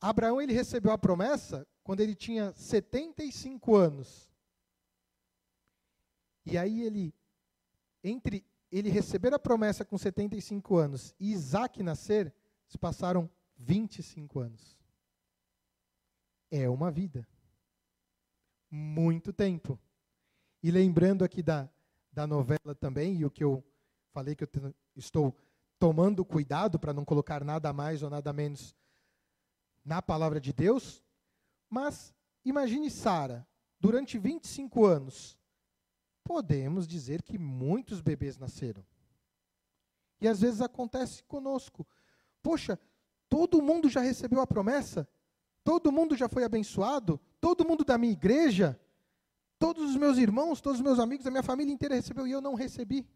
Abraão 0.00 0.40
ele 0.40 0.52
recebeu 0.52 0.90
a 0.92 0.98
promessa 0.98 1.66
quando 1.82 2.00
ele 2.00 2.14
tinha 2.14 2.52
75 2.52 3.76
anos. 3.76 4.30
E 6.44 6.56
aí 6.56 6.82
ele 6.82 7.14
entre 8.02 8.44
ele 8.70 8.88
receber 8.88 9.34
a 9.34 9.38
promessa 9.38 9.84
com 9.84 9.96
75 9.98 10.76
anos 10.76 11.14
e 11.18 11.32
Isaac 11.32 11.82
nascer, 11.82 12.34
se 12.66 12.78
passaram 12.78 13.30
25 13.56 14.40
anos. 14.40 14.78
É 16.50 16.68
uma 16.68 16.90
vida. 16.90 17.26
Muito 18.70 19.32
tempo. 19.32 19.78
E 20.62 20.70
lembrando 20.70 21.24
aqui 21.24 21.42
da, 21.42 21.68
da 22.12 22.26
novela 22.26 22.74
também, 22.74 23.16
e 23.16 23.24
o 23.24 23.30
que 23.30 23.44
eu 23.44 23.64
falei 24.12 24.34
que 24.34 24.44
eu 24.44 24.74
estou 24.96 25.36
tomando 25.78 26.24
cuidado 26.24 26.78
para 26.78 26.92
não 26.92 27.04
colocar 27.04 27.44
nada 27.44 27.72
mais 27.72 28.02
ou 28.02 28.10
nada 28.10 28.32
menos 28.32 28.74
na 29.84 30.02
palavra 30.02 30.40
de 30.40 30.52
Deus. 30.52 31.02
Mas 31.70 32.14
imagine 32.44 32.90
Sara, 32.90 33.46
durante 33.78 34.18
25 34.18 34.84
anos, 34.84 35.38
podemos 36.24 36.86
dizer 36.86 37.22
que 37.22 37.38
muitos 37.38 38.00
bebês 38.00 38.36
nasceram. 38.36 38.84
E 40.20 40.26
às 40.26 40.40
vezes 40.40 40.60
acontece 40.60 41.22
conosco. 41.24 41.86
Poxa, 42.42 42.78
todo 43.28 43.62
mundo 43.62 43.88
já 43.88 44.00
recebeu 44.00 44.40
a 44.40 44.46
promessa? 44.46 45.08
Todo 45.62 45.92
mundo 45.92 46.16
já 46.16 46.28
foi 46.28 46.42
abençoado? 46.42 47.20
Todo 47.40 47.64
mundo 47.64 47.84
da 47.84 47.96
minha 47.96 48.12
igreja 48.12 48.78
Todos 49.58 49.90
os 49.90 49.96
meus 49.96 50.18
irmãos, 50.18 50.60
todos 50.60 50.78
os 50.78 50.84
meus 50.84 50.98
amigos, 50.98 51.26
a 51.26 51.30
minha 51.30 51.42
família 51.42 51.72
inteira 51.72 51.94
recebeu 51.94 52.26
e 52.26 52.30
eu 52.30 52.40
não 52.40 52.54
recebi. 52.54 53.06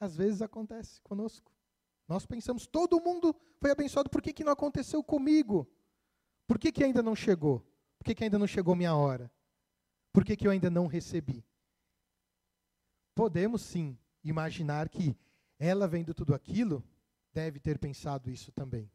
Às 0.00 0.16
vezes 0.16 0.40
acontece 0.40 1.00
conosco. 1.02 1.52
Nós 2.08 2.26
pensamos, 2.26 2.66
todo 2.66 3.00
mundo 3.00 3.34
foi 3.60 3.70
abençoado, 3.70 4.10
por 4.10 4.20
que, 4.20 4.32
que 4.32 4.44
não 4.44 4.52
aconteceu 4.52 5.02
comigo? 5.02 5.68
Por 6.46 6.58
que, 6.58 6.70
que 6.70 6.84
ainda 6.84 7.02
não 7.02 7.14
chegou? 7.14 7.60
Por 7.98 8.04
que, 8.04 8.14
que 8.14 8.24
ainda 8.24 8.38
não 8.38 8.46
chegou 8.46 8.74
minha 8.74 8.94
hora? 8.94 9.30
Por 10.12 10.24
que, 10.24 10.36
que 10.36 10.46
eu 10.46 10.50
ainda 10.50 10.70
não 10.70 10.86
recebi? 10.86 11.44
Podemos 13.14 13.62
sim 13.62 13.98
imaginar 14.22 14.88
que 14.88 15.16
ela, 15.58 15.88
vendo 15.88 16.12
tudo 16.12 16.34
aquilo, 16.34 16.84
deve 17.32 17.58
ter 17.58 17.78
pensado 17.78 18.30
isso 18.30 18.52
também. 18.52 18.90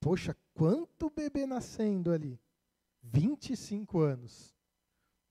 Poxa, 0.00 0.36
quanto 0.52 1.10
bebê 1.10 1.46
nascendo 1.46 2.10
ali? 2.10 2.40
25 3.02 4.00
anos. 4.00 4.54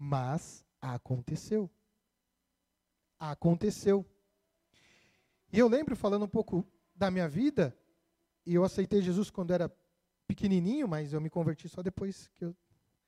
Mas 0.04 0.66
aconteceu. 0.82 1.70
Aconteceu. 3.20 4.04
E 5.54 5.60
eu 5.60 5.68
lembro, 5.68 5.96
falando 5.96 6.26
um 6.26 6.28
pouco 6.28 6.68
da 6.96 7.12
minha 7.12 7.30
vida, 7.30 7.78
e 8.44 8.56
eu 8.56 8.64
aceitei 8.64 9.00
Jesus 9.00 9.30
quando 9.30 9.54
era 9.54 9.72
pequenininho, 10.26 10.88
mas 10.88 11.14
eu 11.14 11.22
me 11.22 11.30
converti 11.30 11.70
só 11.70 11.84
depois 11.84 12.32
que 12.34 12.46
eu. 12.46 12.58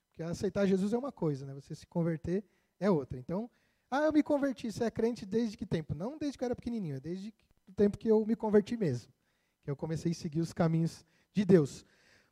Porque 0.05 0.21
aceitar 0.21 0.67
Jesus 0.67 0.93
é 0.93 0.97
uma 0.97 1.11
coisa, 1.11 1.47
né? 1.47 1.55
Você 1.55 1.73
se 1.73 1.87
converter 1.87 2.45
é 2.79 2.91
outra. 2.91 3.17
Então, 3.17 3.49
ah, 3.89 4.03
eu 4.03 4.13
me 4.13 4.21
converti. 4.21 4.71
Você 4.71 4.83
é 4.83 4.91
crente 4.91 5.25
desde 5.25 5.57
que 5.57 5.65
tempo? 5.65 5.95
Não 5.95 6.15
desde 6.19 6.37
que 6.37 6.43
eu 6.43 6.45
era 6.45 6.55
pequenininho, 6.55 6.97
é 6.97 6.99
desde 6.99 7.33
o 7.67 7.73
tempo 7.73 7.97
que 7.97 8.07
eu 8.07 8.23
me 8.23 8.35
converti 8.35 8.77
mesmo. 8.77 9.11
Que 9.63 9.71
eu 9.71 9.75
comecei 9.75 10.11
a 10.11 10.15
seguir 10.15 10.41
os 10.41 10.53
caminhos 10.53 11.03
de 11.33 11.43
Deus. 11.43 11.83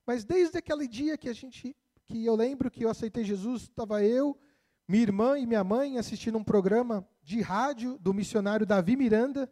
Mas 0.06 0.24
desde 0.24 0.60
aquele 0.60 0.88
dia 0.88 1.18
que 1.18 1.30
a 1.30 1.34
gente, 1.34 1.76
que 2.06 2.24
eu 2.24 2.36
lembro 2.36 2.70
que 2.70 2.86
eu 2.86 2.92
aceitei 2.92 3.24
Jesus, 3.24 3.64
estava 3.64 4.04
eu, 4.04 4.38
minha 4.88 5.04
irmã 5.04 5.38
e 5.38 5.46
minha 5.46 5.64
mãe 5.64 5.98
assistindo 5.98 6.38
um 6.38 6.44
programa 6.44 7.08
de 7.24 7.42
rádio 7.42 7.98
do 8.00 8.14
missionário 8.14 8.66
Davi 8.66 8.96
Miranda. 8.96 9.52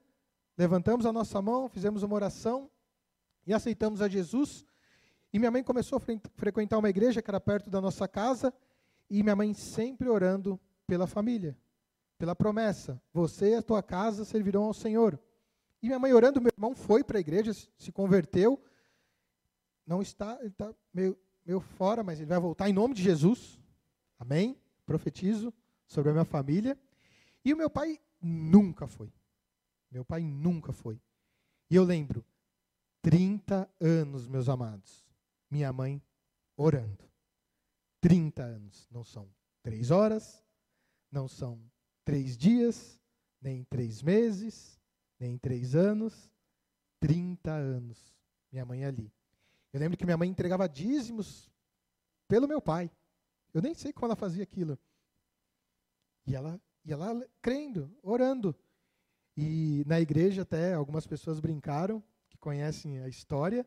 Levantamos 0.57 1.05
a 1.05 1.13
nossa 1.13 1.41
mão, 1.41 1.69
fizemos 1.69 2.03
uma 2.03 2.15
oração 2.15 2.69
e 3.45 3.53
aceitamos 3.53 4.01
a 4.01 4.07
Jesus. 4.07 4.65
E 5.31 5.39
minha 5.39 5.51
mãe 5.51 5.63
começou 5.63 5.97
a 5.97 6.19
frequentar 6.35 6.77
uma 6.77 6.89
igreja 6.89 7.21
que 7.21 7.29
era 7.29 7.39
perto 7.39 7.69
da 7.69 7.79
nossa 7.79 8.07
casa. 8.07 8.53
E 9.09 9.23
minha 9.23 9.35
mãe 9.35 9.53
sempre 9.53 10.09
orando 10.09 10.59
pela 10.85 11.07
família, 11.07 11.57
pela 12.17 12.35
promessa: 12.35 13.01
você 13.13 13.51
e 13.51 13.55
a 13.55 13.61
tua 13.61 13.81
casa 13.81 14.25
servirão 14.25 14.63
ao 14.63 14.73
Senhor. 14.73 15.19
E 15.81 15.87
minha 15.87 15.99
mãe 15.99 16.13
orando, 16.13 16.41
meu 16.41 16.51
irmão 16.55 16.75
foi 16.75 17.03
para 17.03 17.17
a 17.17 17.21
igreja, 17.21 17.53
se 17.53 17.91
converteu. 17.91 18.61
Não 19.85 20.01
está, 20.01 20.37
ele 20.41 20.49
está 20.49 20.73
meio, 20.93 21.17
meio 21.45 21.59
fora, 21.59 22.03
mas 22.03 22.19
ele 22.19 22.27
vai 22.27 22.39
voltar 22.39 22.69
em 22.69 22.73
nome 22.73 22.93
de 22.93 23.01
Jesus. 23.01 23.59
Amém? 24.19 24.59
Profetizo 24.89 25.53
sobre 25.85 26.09
a 26.09 26.13
minha 26.13 26.25
família. 26.25 26.75
E 27.45 27.53
o 27.53 27.57
meu 27.57 27.69
pai 27.69 27.99
nunca 28.19 28.87
foi. 28.87 29.13
Meu 29.91 30.03
pai 30.03 30.23
nunca 30.23 30.73
foi. 30.73 30.99
E 31.69 31.75
eu 31.75 31.83
lembro, 31.83 32.25
30 33.03 33.69
anos, 33.79 34.27
meus 34.27 34.49
amados, 34.49 35.05
minha 35.49 35.71
mãe 35.71 36.01
orando. 36.57 37.07
30 38.01 38.41
anos. 38.41 38.87
Não 38.89 39.03
são 39.03 39.29
três 39.61 39.91
horas, 39.91 40.43
não 41.11 41.27
são 41.27 41.61
três 42.03 42.35
dias, 42.35 42.99
nem 43.39 43.63
três 43.65 44.01
meses, 44.01 44.81
nem 45.19 45.37
três 45.37 45.75
anos. 45.75 46.31
30 46.99 47.51
anos. 47.51 48.17
Minha 48.51 48.65
mãe 48.65 48.83
ali. 48.83 49.13
Eu 49.71 49.79
lembro 49.79 49.95
que 49.95 50.05
minha 50.05 50.17
mãe 50.17 50.27
entregava 50.27 50.67
dízimos 50.67 51.47
pelo 52.27 52.47
meu 52.47 52.59
pai. 52.59 52.91
Eu 53.53 53.61
nem 53.61 53.73
sei 53.73 53.91
como 53.91 54.05
ela 54.05 54.15
fazia 54.15 54.43
aquilo. 54.43 54.77
E 56.25 56.35
ela 56.35 56.61
ia 56.85 56.97
lá 56.97 57.09
crendo, 57.41 57.91
orando. 58.01 58.55
E 59.35 59.83
na 59.87 59.99
igreja 59.99 60.41
até 60.41 60.73
algumas 60.73 61.07
pessoas 61.07 61.39
brincaram, 61.39 62.03
que 62.29 62.37
conhecem 62.37 62.99
a 62.99 63.07
história. 63.07 63.65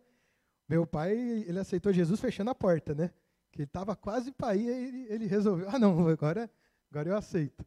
Meu 0.68 0.86
pai, 0.86 1.12
ele 1.12 1.58
aceitou 1.58 1.92
Jesus 1.92 2.20
fechando 2.20 2.50
a 2.50 2.54
porta, 2.54 2.94
né? 2.94 3.10
Que 3.50 3.58
ele 3.58 3.64
estava 3.64 3.96
quase 3.96 4.32
para 4.32 4.54
ir, 4.56 4.68
ele, 4.68 5.06
ele 5.08 5.26
resolveu, 5.26 5.68
ah 5.68 5.78
não, 5.78 6.08
agora, 6.08 6.50
agora 6.90 7.08
eu 7.08 7.16
aceito. 7.16 7.66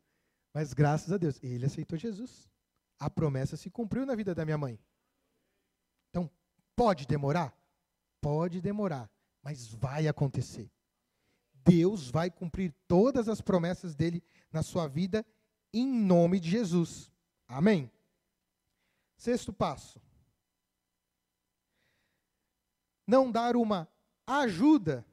Mas 0.53 0.73
graças 0.73 1.11
a 1.11 1.17
Deus, 1.17 1.39
ele 1.43 1.65
aceitou 1.65 1.97
Jesus. 1.97 2.49
A 2.97 3.09
promessa 3.09 3.57
se 3.57 3.69
cumpriu 3.69 4.05
na 4.05 4.15
vida 4.15 4.33
da 4.33 4.45
minha 4.45 4.57
mãe. 4.57 4.79
Então, 6.09 6.29
pode 6.75 7.05
demorar? 7.05 7.53
Pode 8.21 8.61
demorar, 8.61 9.11
mas 9.43 9.67
vai 9.67 10.07
acontecer. 10.07 10.71
Deus 11.65 12.09
vai 12.09 12.29
cumprir 12.29 12.73
todas 12.87 13.27
as 13.27 13.41
promessas 13.41 13.95
dele 13.95 14.23
na 14.51 14.61
sua 14.61 14.87
vida 14.87 15.25
em 15.73 15.87
nome 15.87 16.39
de 16.39 16.49
Jesus. 16.49 17.11
Amém. 17.47 17.91
Sexto 19.17 19.51
passo. 19.51 19.99
Não 23.07 23.31
dar 23.31 23.55
uma 23.55 23.87
ajuda 24.25 25.05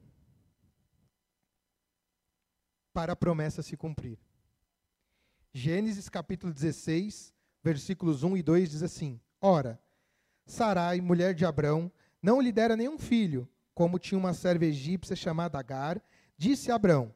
para 2.93 3.13
a 3.13 3.15
promessa 3.15 3.61
se 3.61 3.75
cumprir. 3.75 4.19
Gênesis 5.53 6.09
capítulo 6.09 6.53
16, 6.53 7.33
versículos 7.63 8.23
1 8.23 8.37
e 8.37 8.43
2 8.43 8.69
diz 8.71 8.83
assim: 8.83 9.19
Ora, 9.41 9.79
Sarai, 10.45 11.01
mulher 11.01 11.33
de 11.33 11.45
Abrão, 11.45 11.91
não 12.21 12.41
lhe 12.41 12.51
dera 12.51 12.75
nenhum 12.75 12.97
filho, 12.97 13.47
como 13.73 13.99
tinha 13.99 14.17
uma 14.17 14.33
serva 14.33 14.65
egípcia 14.65 15.15
chamada 15.15 15.59
Agar, 15.59 16.01
disse 16.43 16.71
a 16.71 16.75
Abrão: 16.75 17.13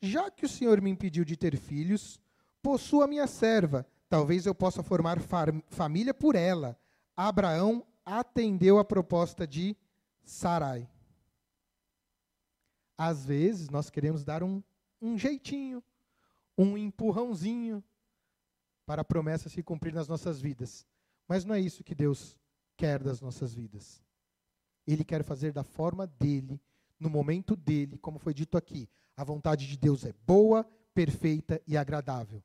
Já 0.00 0.30
que 0.30 0.44
o 0.44 0.48
Senhor 0.48 0.80
me 0.80 0.90
impediu 0.90 1.24
de 1.24 1.36
ter 1.36 1.56
filhos, 1.56 2.20
possua 2.60 3.06
minha 3.06 3.26
serva, 3.26 3.86
talvez 4.08 4.46
eu 4.46 4.54
possa 4.54 4.82
formar 4.82 5.18
família 5.68 6.12
por 6.12 6.34
ela. 6.34 6.76
Abraão 7.16 7.86
atendeu 8.04 8.78
a 8.78 8.84
proposta 8.84 9.46
de 9.46 9.76
Sarai. 10.24 10.88
Às 12.98 13.24
vezes 13.24 13.70
nós 13.70 13.90
queremos 13.90 14.24
dar 14.24 14.42
um, 14.42 14.62
um 15.00 15.16
jeitinho, 15.16 15.82
um 16.58 16.76
empurrãozinho 16.76 17.82
para 18.86 19.02
a 19.02 19.04
promessa 19.04 19.48
se 19.48 19.62
cumprir 19.62 19.94
nas 19.94 20.08
nossas 20.08 20.40
vidas. 20.40 20.86
Mas 21.28 21.44
não 21.44 21.54
é 21.54 21.60
isso 21.60 21.84
que 21.84 21.94
Deus 21.94 22.36
quer 22.76 23.02
das 23.02 23.20
nossas 23.20 23.54
vidas. 23.54 24.02
Ele 24.86 25.04
quer 25.04 25.24
fazer 25.24 25.52
da 25.52 25.64
forma 25.64 26.06
dele, 26.06 26.60
no 26.98 27.10
momento 27.10 27.56
dele, 27.56 27.98
como 27.98 28.18
foi 28.18 28.34
dito 28.34 28.56
aqui. 28.56 28.88
A 29.16 29.24
vontade 29.24 29.66
de 29.66 29.76
Deus 29.76 30.04
é 30.04 30.12
boa, 30.26 30.68
perfeita 30.94 31.60
e 31.66 31.76
agradável. 31.76 32.42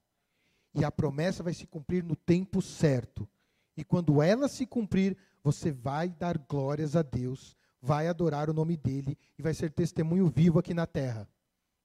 E 0.73 0.83
a 0.83 0.91
promessa 0.91 1.41
vai 1.43 1.53
se 1.53 1.65
cumprir 1.65 2.03
no 2.03 2.15
tempo 2.15 2.61
certo. 2.61 3.27
E 3.75 3.83
quando 3.83 4.21
ela 4.21 4.47
se 4.47 4.65
cumprir, 4.65 5.17
você 5.43 5.71
vai 5.71 6.09
dar 6.09 6.37
glórias 6.37 6.95
a 6.95 7.01
Deus, 7.01 7.55
vai 7.81 8.07
adorar 8.07 8.49
o 8.49 8.53
nome 8.53 8.75
dele 8.75 9.17
e 9.37 9.41
vai 9.41 9.53
ser 9.53 9.71
testemunho 9.71 10.27
vivo 10.27 10.59
aqui 10.59 10.73
na 10.73 10.85
terra. 10.85 11.27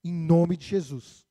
Em 0.03 0.13
nome 0.13 0.57
de 0.57 0.67
Jesus. 0.67 1.27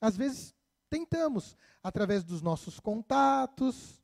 Às 0.00 0.16
vezes 0.16 0.54
tentamos, 0.88 1.56
através 1.82 2.22
dos 2.22 2.42
nossos 2.42 2.78
contatos, 2.78 4.00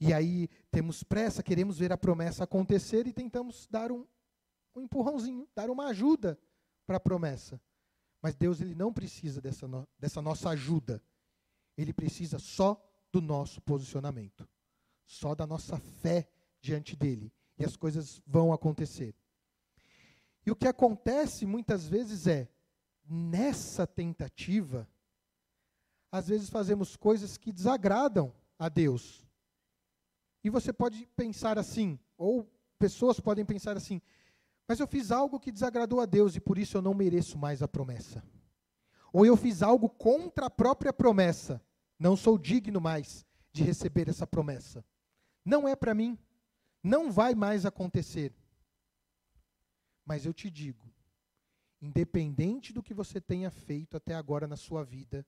e 0.00 0.12
aí 0.12 0.48
temos 0.70 1.02
pressa, 1.02 1.42
queremos 1.42 1.78
ver 1.78 1.92
a 1.92 1.96
promessa 1.96 2.44
acontecer 2.44 3.06
e 3.06 3.12
tentamos 3.12 3.66
dar 3.70 3.90
um, 3.90 4.06
um 4.76 4.82
empurrãozinho, 4.82 5.48
dar 5.54 5.70
uma 5.70 5.86
ajuda 5.86 6.38
para 6.86 6.96
a 6.98 7.00
promessa. 7.00 7.60
Mas 8.22 8.34
Deus 8.34 8.60
ele 8.60 8.74
não 8.74 8.92
precisa 8.92 9.40
dessa, 9.40 9.66
no, 9.66 9.88
dessa 9.98 10.20
nossa 10.20 10.50
ajuda. 10.50 11.02
Ele 11.76 11.92
precisa 11.92 12.38
só 12.38 12.82
do 13.12 13.20
nosso 13.20 13.60
posicionamento, 13.60 14.48
só 15.04 15.34
da 15.34 15.46
nossa 15.46 15.78
fé 15.78 16.28
diante 16.60 16.96
dele. 16.96 17.32
E 17.58 17.64
as 17.64 17.76
coisas 17.76 18.20
vão 18.26 18.52
acontecer. 18.52 19.14
E 20.44 20.50
o 20.50 20.56
que 20.56 20.68
acontece 20.68 21.46
muitas 21.46 21.88
vezes 21.88 22.26
é, 22.26 22.48
nessa 23.08 23.86
tentativa, 23.86 24.88
às 26.10 26.28
vezes 26.28 26.50
fazemos 26.50 26.96
coisas 26.96 27.36
que 27.36 27.52
desagradam 27.52 28.32
a 28.58 28.68
Deus. 28.68 29.26
E 30.44 30.50
você 30.50 30.72
pode 30.72 31.06
pensar 31.16 31.58
assim, 31.58 31.98
ou 32.16 32.48
pessoas 32.78 33.18
podem 33.18 33.44
pensar 33.44 33.76
assim: 33.76 34.00
mas 34.66 34.80
eu 34.80 34.86
fiz 34.86 35.10
algo 35.10 35.38
que 35.38 35.52
desagradou 35.52 36.00
a 36.00 36.06
Deus 36.06 36.34
e 36.34 36.40
por 36.40 36.58
isso 36.58 36.76
eu 36.76 36.82
não 36.82 36.94
mereço 36.94 37.38
mais 37.38 37.62
a 37.62 37.68
promessa. 37.68 38.22
Ou 39.12 39.24
eu 39.24 39.36
fiz 39.36 39.62
algo 39.62 39.88
contra 39.88 40.46
a 40.46 40.50
própria 40.50 40.92
promessa, 40.92 41.62
não 41.98 42.16
sou 42.16 42.36
digno 42.36 42.80
mais 42.80 43.24
de 43.52 43.62
receber 43.62 44.08
essa 44.08 44.26
promessa. 44.26 44.84
Não 45.44 45.68
é 45.68 45.76
para 45.76 45.94
mim, 45.94 46.18
não 46.82 47.10
vai 47.10 47.34
mais 47.34 47.64
acontecer. 47.64 48.34
Mas 50.04 50.26
eu 50.26 50.34
te 50.34 50.50
digo, 50.50 50.92
independente 51.80 52.72
do 52.72 52.82
que 52.82 52.92
você 52.92 53.20
tenha 53.20 53.50
feito 53.50 53.96
até 53.96 54.14
agora 54.14 54.46
na 54.46 54.56
sua 54.56 54.84
vida, 54.84 55.26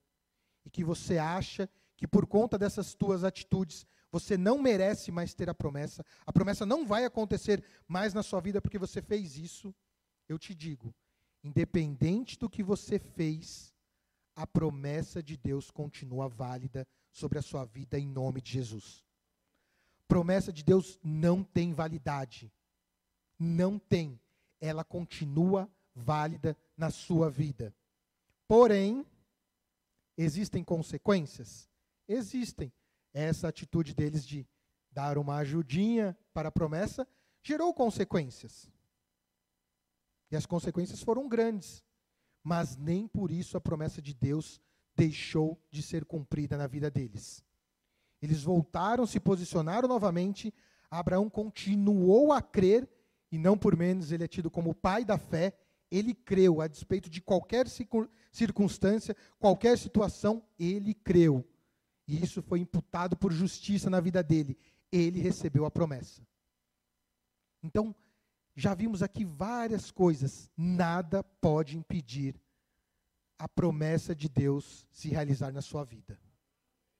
e 0.64 0.70
que 0.70 0.84
você 0.84 1.16
acha 1.16 1.68
que 1.98 2.06
por 2.06 2.26
conta 2.28 2.56
dessas 2.56 2.94
tuas 2.94 3.24
atitudes 3.24 3.84
você 4.10 4.38
não 4.38 4.56
merece 4.56 5.10
mais 5.10 5.34
ter 5.34 5.50
a 5.50 5.54
promessa, 5.54 6.06
a 6.24 6.32
promessa 6.32 6.64
não 6.64 6.86
vai 6.86 7.04
acontecer 7.04 7.62
mais 7.88 8.14
na 8.14 8.22
sua 8.22 8.40
vida 8.40 8.62
porque 8.62 8.78
você 8.78 9.02
fez 9.02 9.36
isso, 9.36 9.74
eu 10.28 10.38
te 10.38 10.54
digo, 10.54 10.94
independente 11.42 12.38
do 12.38 12.48
que 12.48 12.62
você 12.62 13.00
fez, 13.00 13.74
a 14.36 14.46
promessa 14.46 15.20
de 15.20 15.36
Deus 15.36 15.72
continua 15.72 16.28
válida 16.28 16.86
sobre 17.10 17.36
a 17.36 17.42
sua 17.42 17.64
vida 17.64 17.98
em 17.98 18.06
nome 18.06 18.40
de 18.40 18.52
Jesus. 18.52 19.04
Promessa 20.06 20.52
de 20.52 20.62
Deus 20.62 21.00
não 21.02 21.42
tem 21.42 21.74
validade. 21.74 22.50
Não 23.36 23.76
tem. 23.76 24.20
Ela 24.60 24.84
continua 24.84 25.68
válida 25.94 26.56
na 26.76 26.90
sua 26.90 27.28
vida. 27.28 27.74
Porém, 28.46 29.04
existem 30.16 30.62
consequências? 30.62 31.67
Existem 32.08 32.72
essa 33.12 33.48
atitude 33.48 33.94
deles 33.94 34.26
de 34.26 34.48
dar 34.90 35.18
uma 35.18 35.36
ajudinha 35.36 36.16
para 36.32 36.48
a 36.48 36.52
promessa 36.52 37.06
gerou 37.42 37.72
consequências. 37.72 38.70
E 40.30 40.36
as 40.36 40.46
consequências 40.46 41.02
foram 41.02 41.28
grandes. 41.28 41.84
Mas 42.42 42.76
nem 42.76 43.06
por 43.06 43.30
isso 43.30 43.56
a 43.56 43.60
promessa 43.60 44.00
de 44.00 44.14
Deus 44.14 44.60
deixou 44.96 45.60
de 45.70 45.82
ser 45.82 46.04
cumprida 46.04 46.56
na 46.56 46.66
vida 46.66 46.90
deles. 46.90 47.44
Eles 48.20 48.42
voltaram, 48.42 49.06
se 49.06 49.20
posicionaram 49.20 49.88
novamente. 49.88 50.52
Abraão 50.90 51.30
continuou 51.30 52.32
a 52.32 52.42
crer, 52.42 52.88
e 53.30 53.38
não 53.38 53.56
por 53.56 53.76
menos 53.76 54.10
ele 54.10 54.24
é 54.24 54.28
tido 54.28 54.50
como 54.50 54.70
o 54.70 54.74
pai 54.74 55.04
da 55.04 55.18
fé. 55.18 55.56
Ele 55.90 56.14
creu, 56.14 56.60
a 56.60 56.66
despeito 56.66 57.08
de 57.08 57.20
qualquer 57.20 57.66
circunstância, 58.30 59.16
qualquer 59.38 59.78
situação, 59.78 60.42
ele 60.58 60.94
creu. 60.94 61.46
E 62.08 62.24
isso 62.24 62.40
foi 62.40 62.60
imputado 62.60 63.14
por 63.14 63.30
justiça 63.30 63.90
na 63.90 64.00
vida 64.00 64.22
dele. 64.22 64.56
Ele 64.90 65.20
recebeu 65.20 65.66
a 65.66 65.70
promessa. 65.70 66.26
Então, 67.62 67.94
já 68.56 68.74
vimos 68.74 69.02
aqui 69.02 69.26
várias 69.26 69.90
coisas. 69.90 70.50
Nada 70.56 71.22
pode 71.22 71.76
impedir 71.76 72.34
a 73.38 73.46
promessa 73.46 74.14
de 74.14 74.26
Deus 74.26 74.88
se 74.90 75.10
realizar 75.10 75.52
na 75.52 75.60
sua 75.60 75.84
vida. 75.84 76.18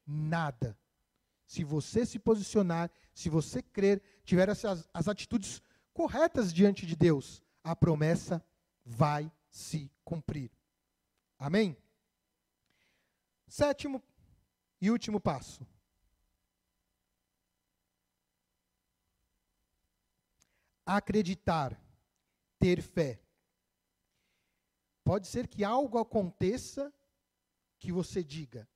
Nada. 0.06 0.78
Se 1.46 1.64
você 1.64 2.04
se 2.04 2.18
posicionar, 2.18 2.90
se 3.14 3.30
você 3.30 3.62
crer, 3.62 4.02
tiver 4.24 4.50
essas, 4.50 4.86
as 4.92 5.08
atitudes 5.08 5.62
corretas 5.94 6.52
diante 6.52 6.84
de 6.84 6.94
Deus, 6.94 7.42
a 7.64 7.74
promessa 7.74 8.44
vai 8.84 9.32
se 9.50 9.90
cumprir. 10.04 10.50
Amém? 11.38 11.74
Sétimo 13.46 14.02
e 14.80 14.90
último 14.90 15.20
passo. 15.20 15.66
Acreditar, 20.86 21.78
ter 22.58 22.80
fé. 22.80 23.20
Pode 25.04 25.26
ser 25.26 25.46
que 25.46 25.64
algo 25.64 25.98
aconteça 25.98 26.92
que 27.78 27.92
você 27.92 28.22
diga, 28.22 28.68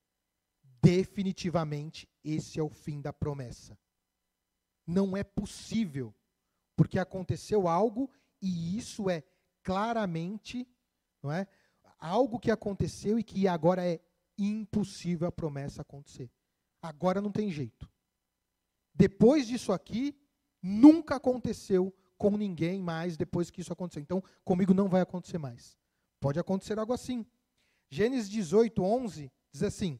definitivamente 0.80 2.08
esse 2.22 2.58
é 2.58 2.62
o 2.62 2.68
fim 2.68 3.00
da 3.00 3.12
promessa. 3.12 3.78
Não 4.86 5.16
é 5.16 5.22
possível, 5.22 6.14
porque 6.76 6.98
aconteceu 6.98 7.68
algo 7.68 8.10
e 8.40 8.76
isso 8.76 9.08
é 9.08 9.22
claramente, 9.62 10.68
não 11.22 11.30
é? 11.30 11.46
Algo 11.98 12.38
que 12.38 12.50
aconteceu 12.50 13.18
e 13.18 13.22
que 13.22 13.46
agora 13.46 13.86
é 13.86 14.00
impossível 14.38 15.28
a 15.28 15.32
promessa 15.32 15.82
acontecer. 15.82 16.30
Agora 16.80 17.20
não 17.20 17.30
tem 17.30 17.50
jeito. 17.50 17.88
Depois 18.94 19.46
disso 19.46 19.72
aqui, 19.72 20.16
nunca 20.60 21.16
aconteceu 21.16 21.94
com 22.18 22.36
ninguém 22.36 22.80
mais 22.80 23.16
depois 23.16 23.50
que 23.50 23.60
isso 23.60 23.72
aconteceu. 23.72 24.02
Então, 24.02 24.22
comigo 24.44 24.74
não 24.74 24.88
vai 24.88 25.00
acontecer 25.00 25.38
mais. 25.38 25.76
Pode 26.20 26.38
acontecer 26.38 26.78
algo 26.78 26.92
assim. 26.92 27.26
Gênesis 27.90 28.30
18, 28.30 28.82
11 28.82 29.32
diz 29.50 29.62
assim: 29.62 29.98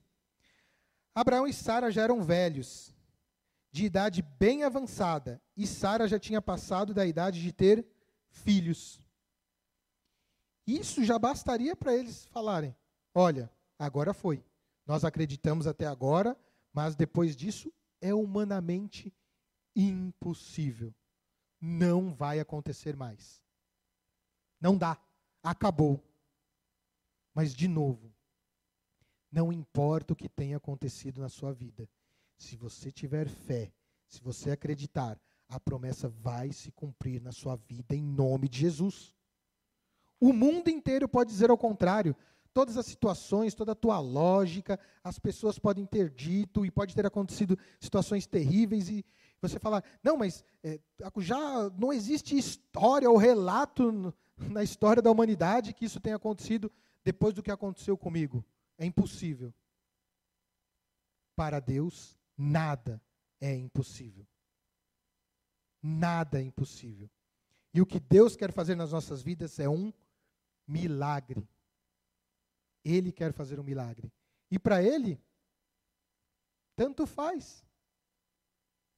Abraão 1.15 1.47
e 1.47 1.53
Sara 1.53 1.91
já 1.91 2.03
eram 2.03 2.23
velhos, 2.23 2.95
de 3.71 3.85
idade 3.85 4.23
bem 4.23 4.65
avançada, 4.65 5.43
e 5.57 5.67
Sara 5.67 6.07
já 6.07 6.19
tinha 6.19 6.41
passado 6.41 6.95
da 6.95 7.05
idade 7.05 7.41
de 7.43 7.53
ter 7.53 7.87
filhos. 8.31 9.01
Isso 10.67 11.05
já 11.05 11.19
bastaria 11.19 11.75
para 11.75 11.95
eles 11.95 12.25
falarem: 12.27 12.75
olha, 13.15 13.51
agora 13.85 14.15
foi. 14.15 14.45
Nós 14.87 15.05
acreditamos 15.05 15.67
até 15.67 15.87
agora, 15.87 16.37
mas 16.73 16.95
depois 16.97 17.37
disso 17.37 17.73
é 18.01 18.15
humanamente 18.15 19.13
impossível. 19.75 20.95
não 21.65 22.13
vai 22.13 22.41
acontecer 22.41 22.97
mais. 22.97 23.41
Não 24.61 24.77
dá. 24.77 25.01
Acabou. 25.45 26.03
Mas, 27.33 27.55
de 27.55 27.69
novo, 27.69 28.13
não 29.31 29.53
importa 29.53 30.13
o 30.13 30.17
que 30.17 30.29
tenha 30.29 30.57
acontecido 30.57 31.21
na 31.21 31.29
sua 31.29 31.53
vida, 31.53 31.89
se 32.37 32.57
você 32.57 32.91
tiver 32.91 33.29
fé, 33.29 33.73
se 34.09 34.21
você 34.21 34.51
acreditar, 34.51 35.21
a 35.49 35.61
promessa 35.61 36.09
vai 36.09 36.53
se 36.53 36.73
cumprir 36.73 37.23
na 37.23 37.31
sua 37.31 37.55
vida 37.55 37.95
em 37.95 38.03
nome 38.03 38.49
de 38.49 38.59
Jesus. 38.59 39.15
O 40.21 40.33
mundo 40.33 40.69
inteiro 40.69 41.09
pode 41.09 41.31
dizer 41.31 41.51
ao 41.51 41.59
contrário. 41.59 42.17
Todas 42.55 42.77
as 42.77 42.87
situações, 42.87 43.55
toda 43.55 43.73
a 43.73 43.77
tua 43.77 43.99
lógica, 43.99 44.79
as 45.03 45.19
pessoas 45.19 45.59
podem 45.59 45.87
ter 45.87 46.11
dito 46.11 46.67
e 46.67 46.71
pode 46.71 46.95
ter 46.95 47.07
acontecido 47.07 47.59
situações 47.81 48.27
terríveis 48.27 48.89
e 48.89 49.05
você 49.41 49.59
falar, 49.59 49.83
não, 50.03 50.17
mas 50.17 50.45
é, 50.63 50.79
já 51.19 51.69
não 51.71 51.93
existe 51.93 52.37
história 52.37 53.11
ou 53.11 53.17
relato 53.17 54.15
na 54.37 54.63
história 54.63 55.03
da 55.03 55.11
humanidade 55.11 55.75
que 55.75 55.85
isso 55.85 56.01
tenha 56.01 56.17
acontecido 56.17 56.71
depois 57.05 57.35
do 57.35 57.43
que 57.43 57.51
aconteceu 57.51 57.97
comigo. 57.97 58.45
É 58.79 58.87
impossível. 58.87 59.53
Para 61.35 61.59
Deus, 61.59 62.17
nada 62.37 63.03
é 63.41 63.55
impossível. 63.55 64.27
Nada 65.83 66.39
é 66.39 66.43
impossível. 66.43 67.11
E 67.75 67.81
o 67.81 67.87
que 67.87 67.99
Deus 67.99 68.37
quer 68.37 68.53
fazer 68.53 68.77
nas 68.77 68.93
nossas 68.93 69.23
vidas 69.23 69.59
é 69.59 69.69
um 69.69 69.93
milagre. 70.67 71.49
Ele 72.85 73.13
quer 73.13 73.33
fazer 73.33 73.59
um 73.61 73.65
milagre. 73.65 74.13
E 74.51 74.59
para 74.59 74.83
Ele, 74.83 75.21
tanto 76.77 77.07
faz. 77.07 77.65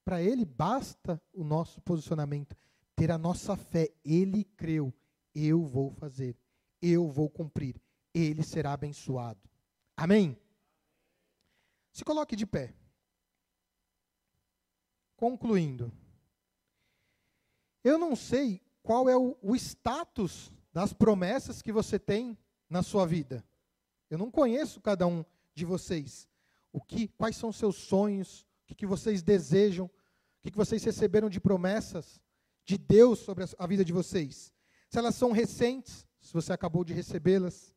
Para 0.03 0.21
Ele 0.21 0.45
basta 0.45 1.21
o 1.33 1.43
nosso 1.43 1.81
posicionamento, 1.81 2.55
ter 2.95 3.11
a 3.11 3.17
nossa 3.17 3.55
fé. 3.55 3.93
Ele 4.03 4.43
creu, 4.43 4.93
eu 5.33 5.63
vou 5.63 5.91
fazer, 5.91 6.37
eu 6.81 7.09
vou 7.09 7.29
cumprir, 7.29 7.81
ele 8.13 8.43
será 8.43 8.73
abençoado. 8.73 9.39
Amém? 9.97 10.37
Se 11.91 12.05
coloque 12.05 12.35
de 12.35 12.45
pé. 12.45 12.73
Concluindo, 15.17 15.91
eu 17.83 17.97
não 17.97 18.15
sei 18.15 18.61
qual 18.83 19.09
é 19.09 19.15
o, 19.15 19.37
o 19.41 19.55
status 19.55 20.51
das 20.73 20.91
promessas 20.91 21.61
que 21.61 21.71
você 21.71 21.97
tem 21.97 22.37
na 22.69 22.83
sua 22.83 23.05
vida. 23.05 23.43
Eu 24.15 24.19
não 24.19 24.31
conheço 24.31 24.79
cada 24.79 25.05
um 25.05 25.25
de 25.53 25.65
vocês. 25.65 26.25
O 26.71 26.79
que, 26.79 27.09
quais 27.09 27.35
são 27.35 27.51
seus 27.51 27.75
sonhos? 27.75 28.47
O 28.63 28.67
que, 28.67 28.75
que 28.75 28.85
vocês 28.85 29.21
desejam? 29.21 29.87
O 29.87 29.91
que, 30.41 30.51
que 30.51 30.57
vocês 30.57 30.81
receberam 30.85 31.29
de 31.29 31.37
promessas 31.37 32.21
de 32.63 32.77
Deus 32.77 33.19
sobre 33.19 33.43
a, 33.43 33.47
a 33.59 33.67
vida 33.67 33.83
de 33.83 33.91
vocês? 33.91 34.53
Se 34.89 34.97
elas 34.97 35.15
são 35.15 35.33
recentes, 35.33 36.07
se 36.21 36.31
você 36.31 36.53
acabou 36.53 36.85
de 36.85 36.93
recebê-las. 36.93 37.75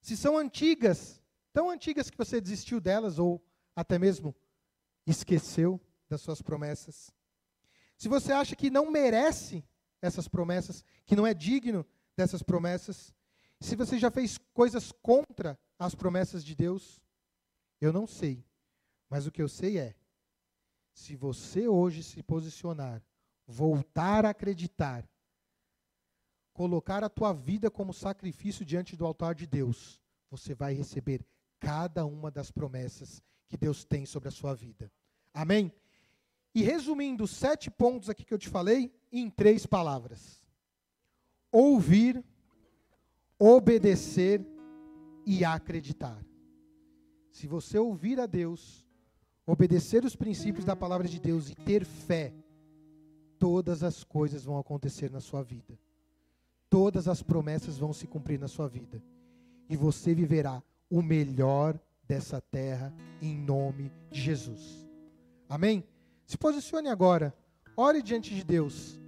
Se 0.00 0.16
são 0.16 0.38
antigas, 0.38 1.22
tão 1.52 1.68
antigas 1.68 2.08
que 2.08 2.16
você 2.16 2.40
desistiu 2.40 2.80
delas 2.80 3.18
ou 3.18 3.44
até 3.74 3.98
mesmo 3.98 4.34
esqueceu 5.06 5.78
das 6.08 6.22
suas 6.22 6.40
promessas. 6.40 7.12
Se 7.98 8.08
você 8.08 8.32
acha 8.32 8.56
que 8.56 8.70
não 8.70 8.90
merece 8.90 9.62
essas 10.00 10.26
promessas, 10.26 10.82
que 11.04 11.14
não 11.14 11.26
é 11.26 11.34
digno 11.34 11.84
dessas 12.16 12.42
promessas, 12.42 13.12
se 13.60 13.76
você 13.76 13.98
já 13.98 14.10
fez 14.10 14.38
coisas 14.54 14.90
contra 15.02 15.58
as 15.78 15.94
promessas 15.94 16.44
de 16.44 16.54
Deus, 16.54 17.00
eu 17.80 17.92
não 17.92 18.06
sei. 18.06 18.44
Mas 19.08 19.26
o 19.26 19.32
que 19.32 19.42
eu 19.42 19.48
sei 19.48 19.78
é: 19.78 19.94
se 20.92 21.14
você 21.14 21.68
hoje 21.68 22.02
se 22.02 22.22
posicionar, 22.22 23.02
voltar 23.46 24.24
a 24.24 24.30
acreditar, 24.30 25.08
colocar 26.52 27.04
a 27.04 27.08
tua 27.08 27.32
vida 27.32 27.70
como 27.70 27.92
sacrifício 27.92 28.64
diante 28.64 28.96
do 28.96 29.06
altar 29.06 29.34
de 29.34 29.46
Deus, 29.46 30.00
você 30.30 30.54
vai 30.54 30.74
receber 30.74 31.24
cada 31.60 32.04
uma 32.06 32.30
das 32.30 32.50
promessas 32.50 33.22
que 33.46 33.56
Deus 33.56 33.84
tem 33.84 34.06
sobre 34.06 34.28
a 34.28 34.32
sua 34.32 34.54
vida. 34.54 34.90
Amém? 35.32 35.72
E 36.54 36.62
resumindo 36.62 37.24
os 37.24 37.32
sete 37.32 37.70
pontos 37.70 38.08
aqui 38.08 38.24
que 38.24 38.32
eu 38.32 38.38
te 38.38 38.48
falei, 38.48 38.90
em 39.12 39.28
três 39.28 39.66
palavras: 39.66 40.42
ouvir, 41.52 42.24
obedecer 43.38 44.55
e 45.26 45.44
acreditar. 45.44 46.24
Se 47.32 47.46
você 47.48 47.78
ouvir 47.78 48.20
a 48.20 48.26
Deus, 48.26 48.86
obedecer 49.44 50.04
os 50.04 50.14
princípios 50.14 50.64
da 50.64 50.76
palavra 50.76 51.08
de 51.08 51.20
Deus 51.20 51.50
e 51.50 51.54
ter 51.54 51.84
fé, 51.84 52.32
todas 53.38 53.82
as 53.82 54.04
coisas 54.04 54.44
vão 54.44 54.56
acontecer 54.56 55.10
na 55.10 55.20
sua 55.20 55.42
vida. 55.42 55.78
Todas 56.70 57.08
as 57.08 57.22
promessas 57.22 57.76
vão 57.76 57.92
se 57.92 58.06
cumprir 58.06 58.38
na 58.38 58.48
sua 58.48 58.68
vida. 58.68 59.02
E 59.68 59.76
você 59.76 60.14
viverá 60.14 60.62
o 60.88 61.02
melhor 61.02 61.78
dessa 62.06 62.40
terra 62.40 62.94
em 63.20 63.36
nome 63.36 63.92
de 64.10 64.20
Jesus. 64.20 64.86
Amém? 65.48 65.84
Se 66.24 66.38
posicione 66.38 66.88
agora, 66.88 67.36
ore 67.76 68.02
diante 68.02 68.34
de 68.34 68.44
Deus, 68.44 69.00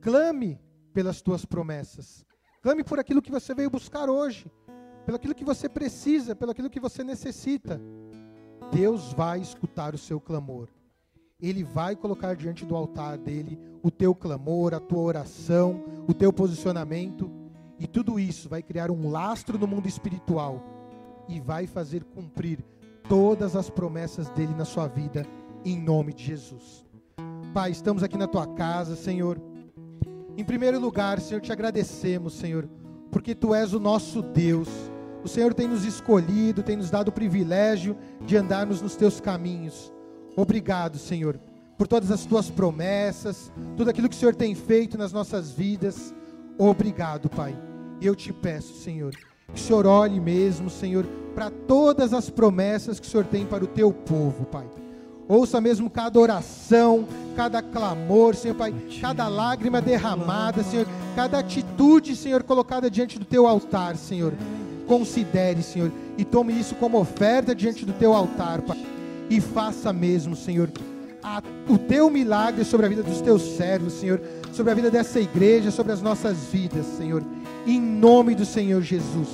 clame 0.00 0.60
pelas 0.92 1.20
tuas 1.20 1.44
promessas, 1.44 2.24
clame 2.60 2.84
por 2.84 2.98
aquilo 2.98 3.22
que 3.22 3.30
você 3.30 3.54
veio 3.54 3.70
buscar 3.70 4.08
hoje, 4.08 4.50
pelo 5.10 5.16
aquilo 5.16 5.34
que 5.34 5.44
você 5.44 5.68
precisa, 5.68 6.36
pelo 6.36 6.52
aquilo 6.52 6.70
que 6.70 6.78
você 6.78 7.02
necessita. 7.02 7.80
Deus 8.70 9.12
vai 9.12 9.40
escutar 9.40 9.92
o 9.92 9.98
seu 9.98 10.20
clamor. 10.20 10.68
Ele 11.42 11.64
vai 11.64 11.96
colocar 11.96 12.36
diante 12.36 12.64
do 12.64 12.76
altar 12.76 13.18
dele 13.18 13.58
o 13.82 13.90
teu 13.90 14.14
clamor, 14.14 14.72
a 14.72 14.78
tua 14.78 15.00
oração, 15.00 15.82
o 16.06 16.14
teu 16.14 16.32
posicionamento, 16.32 17.28
e 17.76 17.88
tudo 17.88 18.20
isso 18.20 18.48
vai 18.48 18.62
criar 18.62 18.88
um 18.88 19.10
lastro 19.10 19.58
no 19.58 19.66
mundo 19.66 19.88
espiritual 19.88 20.62
e 21.28 21.40
vai 21.40 21.66
fazer 21.66 22.04
cumprir 22.04 22.64
todas 23.08 23.56
as 23.56 23.68
promessas 23.68 24.28
dele 24.28 24.54
na 24.54 24.64
sua 24.64 24.86
vida 24.86 25.26
em 25.64 25.76
nome 25.76 26.12
de 26.12 26.22
Jesus. 26.22 26.86
Pai, 27.52 27.72
estamos 27.72 28.04
aqui 28.04 28.16
na 28.16 28.28
tua 28.28 28.46
casa, 28.46 28.94
Senhor. 28.94 29.40
Em 30.36 30.44
primeiro 30.44 30.78
lugar, 30.78 31.18
Senhor, 31.18 31.40
te 31.40 31.50
agradecemos, 31.50 32.34
Senhor, 32.34 32.68
porque 33.10 33.34
tu 33.34 33.52
és 33.52 33.74
o 33.74 33.80
nosso 33.80 34.22
Deus. 34.22 34.68
O 35.22 35.28
Senhor 35.28 35.52
tem 35.52 35.68
nos 35.68 35.84
escolhido, 35.84 36.62
tem 36.62 36.76
nos 36.76 36.90
dado 36.90 37.08
o 37.08 37.12
privilégio 37.12 37.96
de 38.24 38.36
andarmos 38.36 38.80
nos 38.80 38.96
teus 38.96 39.20
caminhos. 39.20 39.92
Obrigado, 40.36 40.98
Senhor, 40.98 41.38
por 41.76 41.86
todas 41.86 42.10
as 42.10 42.24
tuas 42.24 42.50
promessas, 42.50 43.52
tudo 43.76 43.90
aquilo 43.90 44.08
que 44.08 44.16
o 44.16 44.18
Senhor 44.18 44.34
tem 44.34 44.54
feito 44.54 44.96
nas 44.96 45.12
nossas 45.12 45.50
vidas. 45.50 46.14
Obrigado, 46.58 47.28
Pai. 47.28 47.56
Eu 48.00 48.14
te 48.14 48.32
peço, 48.32 48.74
Senhor, 48.82 49.14
que 49.52 49.60
o 49.60 49.64
Senhor 49.64 49.86
olhe 49.86 50.18
mesmo, 50.18 50.70
Senhor, 50.70 51.04
para 51.34 51.50
todas 51.50 52.14
as 52.14 52.30
promessas 52.30 52.98
que 52.98 53.06
o 53.06 53.10
Senhor 53.10 53.26
tem 53.26 53.44
para 53.44 53.64
o 53.64 53.66
teu 53.66 53.92
povo, 53.92 54.46
Pai. 54.46 54.68
Ouça 55.28 55.60
mesmo 55.60 55.88
cada 55.88 56.18
oração, 56.18 57.06
cada 57.36 57.62
clamor, 57.62 58.34
Senhor 58.34 58.56
Pai, 58.56 58.74
cada 59.00 59.28
lágrima 59.28 59.80
derramada, 59.80 60.64
Senhor, 60.64 60.86
cada 61.14 61.38
atitude, 61.38 62.16
Senhor, 62.16 62.42
colocada 62.42 62.90
diante 62.90 63.16
do 63.16 63.24
teu 63.24 63.46
altar, 63.46 63.96
Senhor. 63.96 64.32
Considere, 64.90 65.62
Senhor, 65.62 65.92
e 66.18 66.24
tome 66.24 66.52
isso 66.52 66.74
como 66.74 66.98
oferta 66.98 67.54
diante 67.54 67.86
do 67.86 67.92
teu 67.92 68.12
altar, 68.12 68.60
Pai. 68.60 68.76
E 69.30 69.40
faça 69.40 69.92
mesmo, 69.92 70.34
Senhor, 70.34 70.68
a, 71.22 71.40
o 71.68 71.78
teu 71.78 72.10
milagre 72.10 72.64
sobre 72.64 72.86
a 72.86 72.88
vida 72.88 73.00
dos 73.00 73.20
teus 73.20 73.40
servos, 73.56 73.92
Senhor, 73.92 74.20
sobre 74.52 74.72
a 74.72 74.74
vida 74.74 74.90
dessa 74.90 75.20
igreja, 75.20 75.70
sobre 75.70 75.92
as 75.92 76.02
nossas 76.02 76.38
vidas, 76.46 76.84
Senhor. 76.98 77.22
Em 77.64 77.80
nome 77.80 78.34
do 78.34 78.44
Senhor 78.44 78.82
Jesus, 78.82 79.28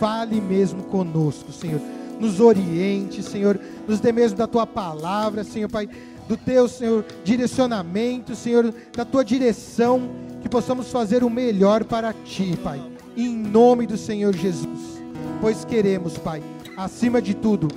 fale 0.00 0.40
mesmo 0.40 0.84
conosco, 0.84 1.52
Senhor. 1.52 1.82
Nos 2.18 2.40
oriente, 2.40 3.22
Senhor, 3.22 3.60
nos 3.86 4.00
dê 4.00 4.10
mesmo 4.10 4.38
da 4.38 4.46
tua 4.46 4.66
palavra, 4.66 5.44
Senhor 5.44 5.68
Pai, 5.68 5.86
do 6.26 6.34
teu, 6.34 6.66
Senhor, 6.66 7.04
direcionamento, 7.22 8.34
Senhor, 8.34 8.72
da 8.96 9.04
tua 9.04 9.22
direção, 9.22 10.08
que 10.40 10.48
possamos 10.48 10.90
fazer 10.90 11.22
o 11.22 11.28
melhor 11.28 11.84
para 11.84 12.14
ti, 12.24 12.58
Pai, 12.64 12.80
em 13.24 13.36
nome 13.36 13.86
do 13.86 13.96
Senhor 13.96 14.34
Jesus, 14.34 15.02
pois 15.40 15.64
queremos, 15.64 16.16
Pai, 16.16 16.42
acima 16.76 17.20
de 17.20 17.34
tudo, 17.34 17.68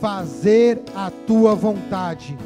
fazer 0.00 0.82
a 0.94 1.10
tua 1.10 1.54
vontade 1.54 2.36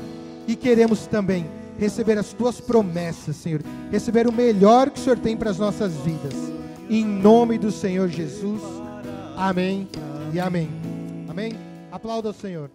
e 0.47 0.55
queremos 0.55 1.07
também 1.07 1.47
receber 1.79 2.17
as 2.17 2.33
tuas 2.33 2.61
promessas, 2.61 3.37
Senhor, 3.37 3.61
receber 3.91 4.29
o 4.29 4.33
melhor 4.33 4.91
que 4.91 5.01
o 5.01 5.03
Senhor 5.03 5.19
tem 5.19 5.37
para 5.37 5.51
as 5.51 5.59
nossas 5.59 5.93
vidas, 5.97 6.35
em 6.89 7.05
nome 7.05 7.59
do 7.59 7.73
Senhor 7.73 8.09
Jesus, 8.09 8.63
amém 9.37 9.89
e 10.33 10.39
amém. 10.39 10.69
Amém? 11.29 11.53
Aplauda 11.91 12.31
o 12.31 12.35
Senhor. 12.35 12.71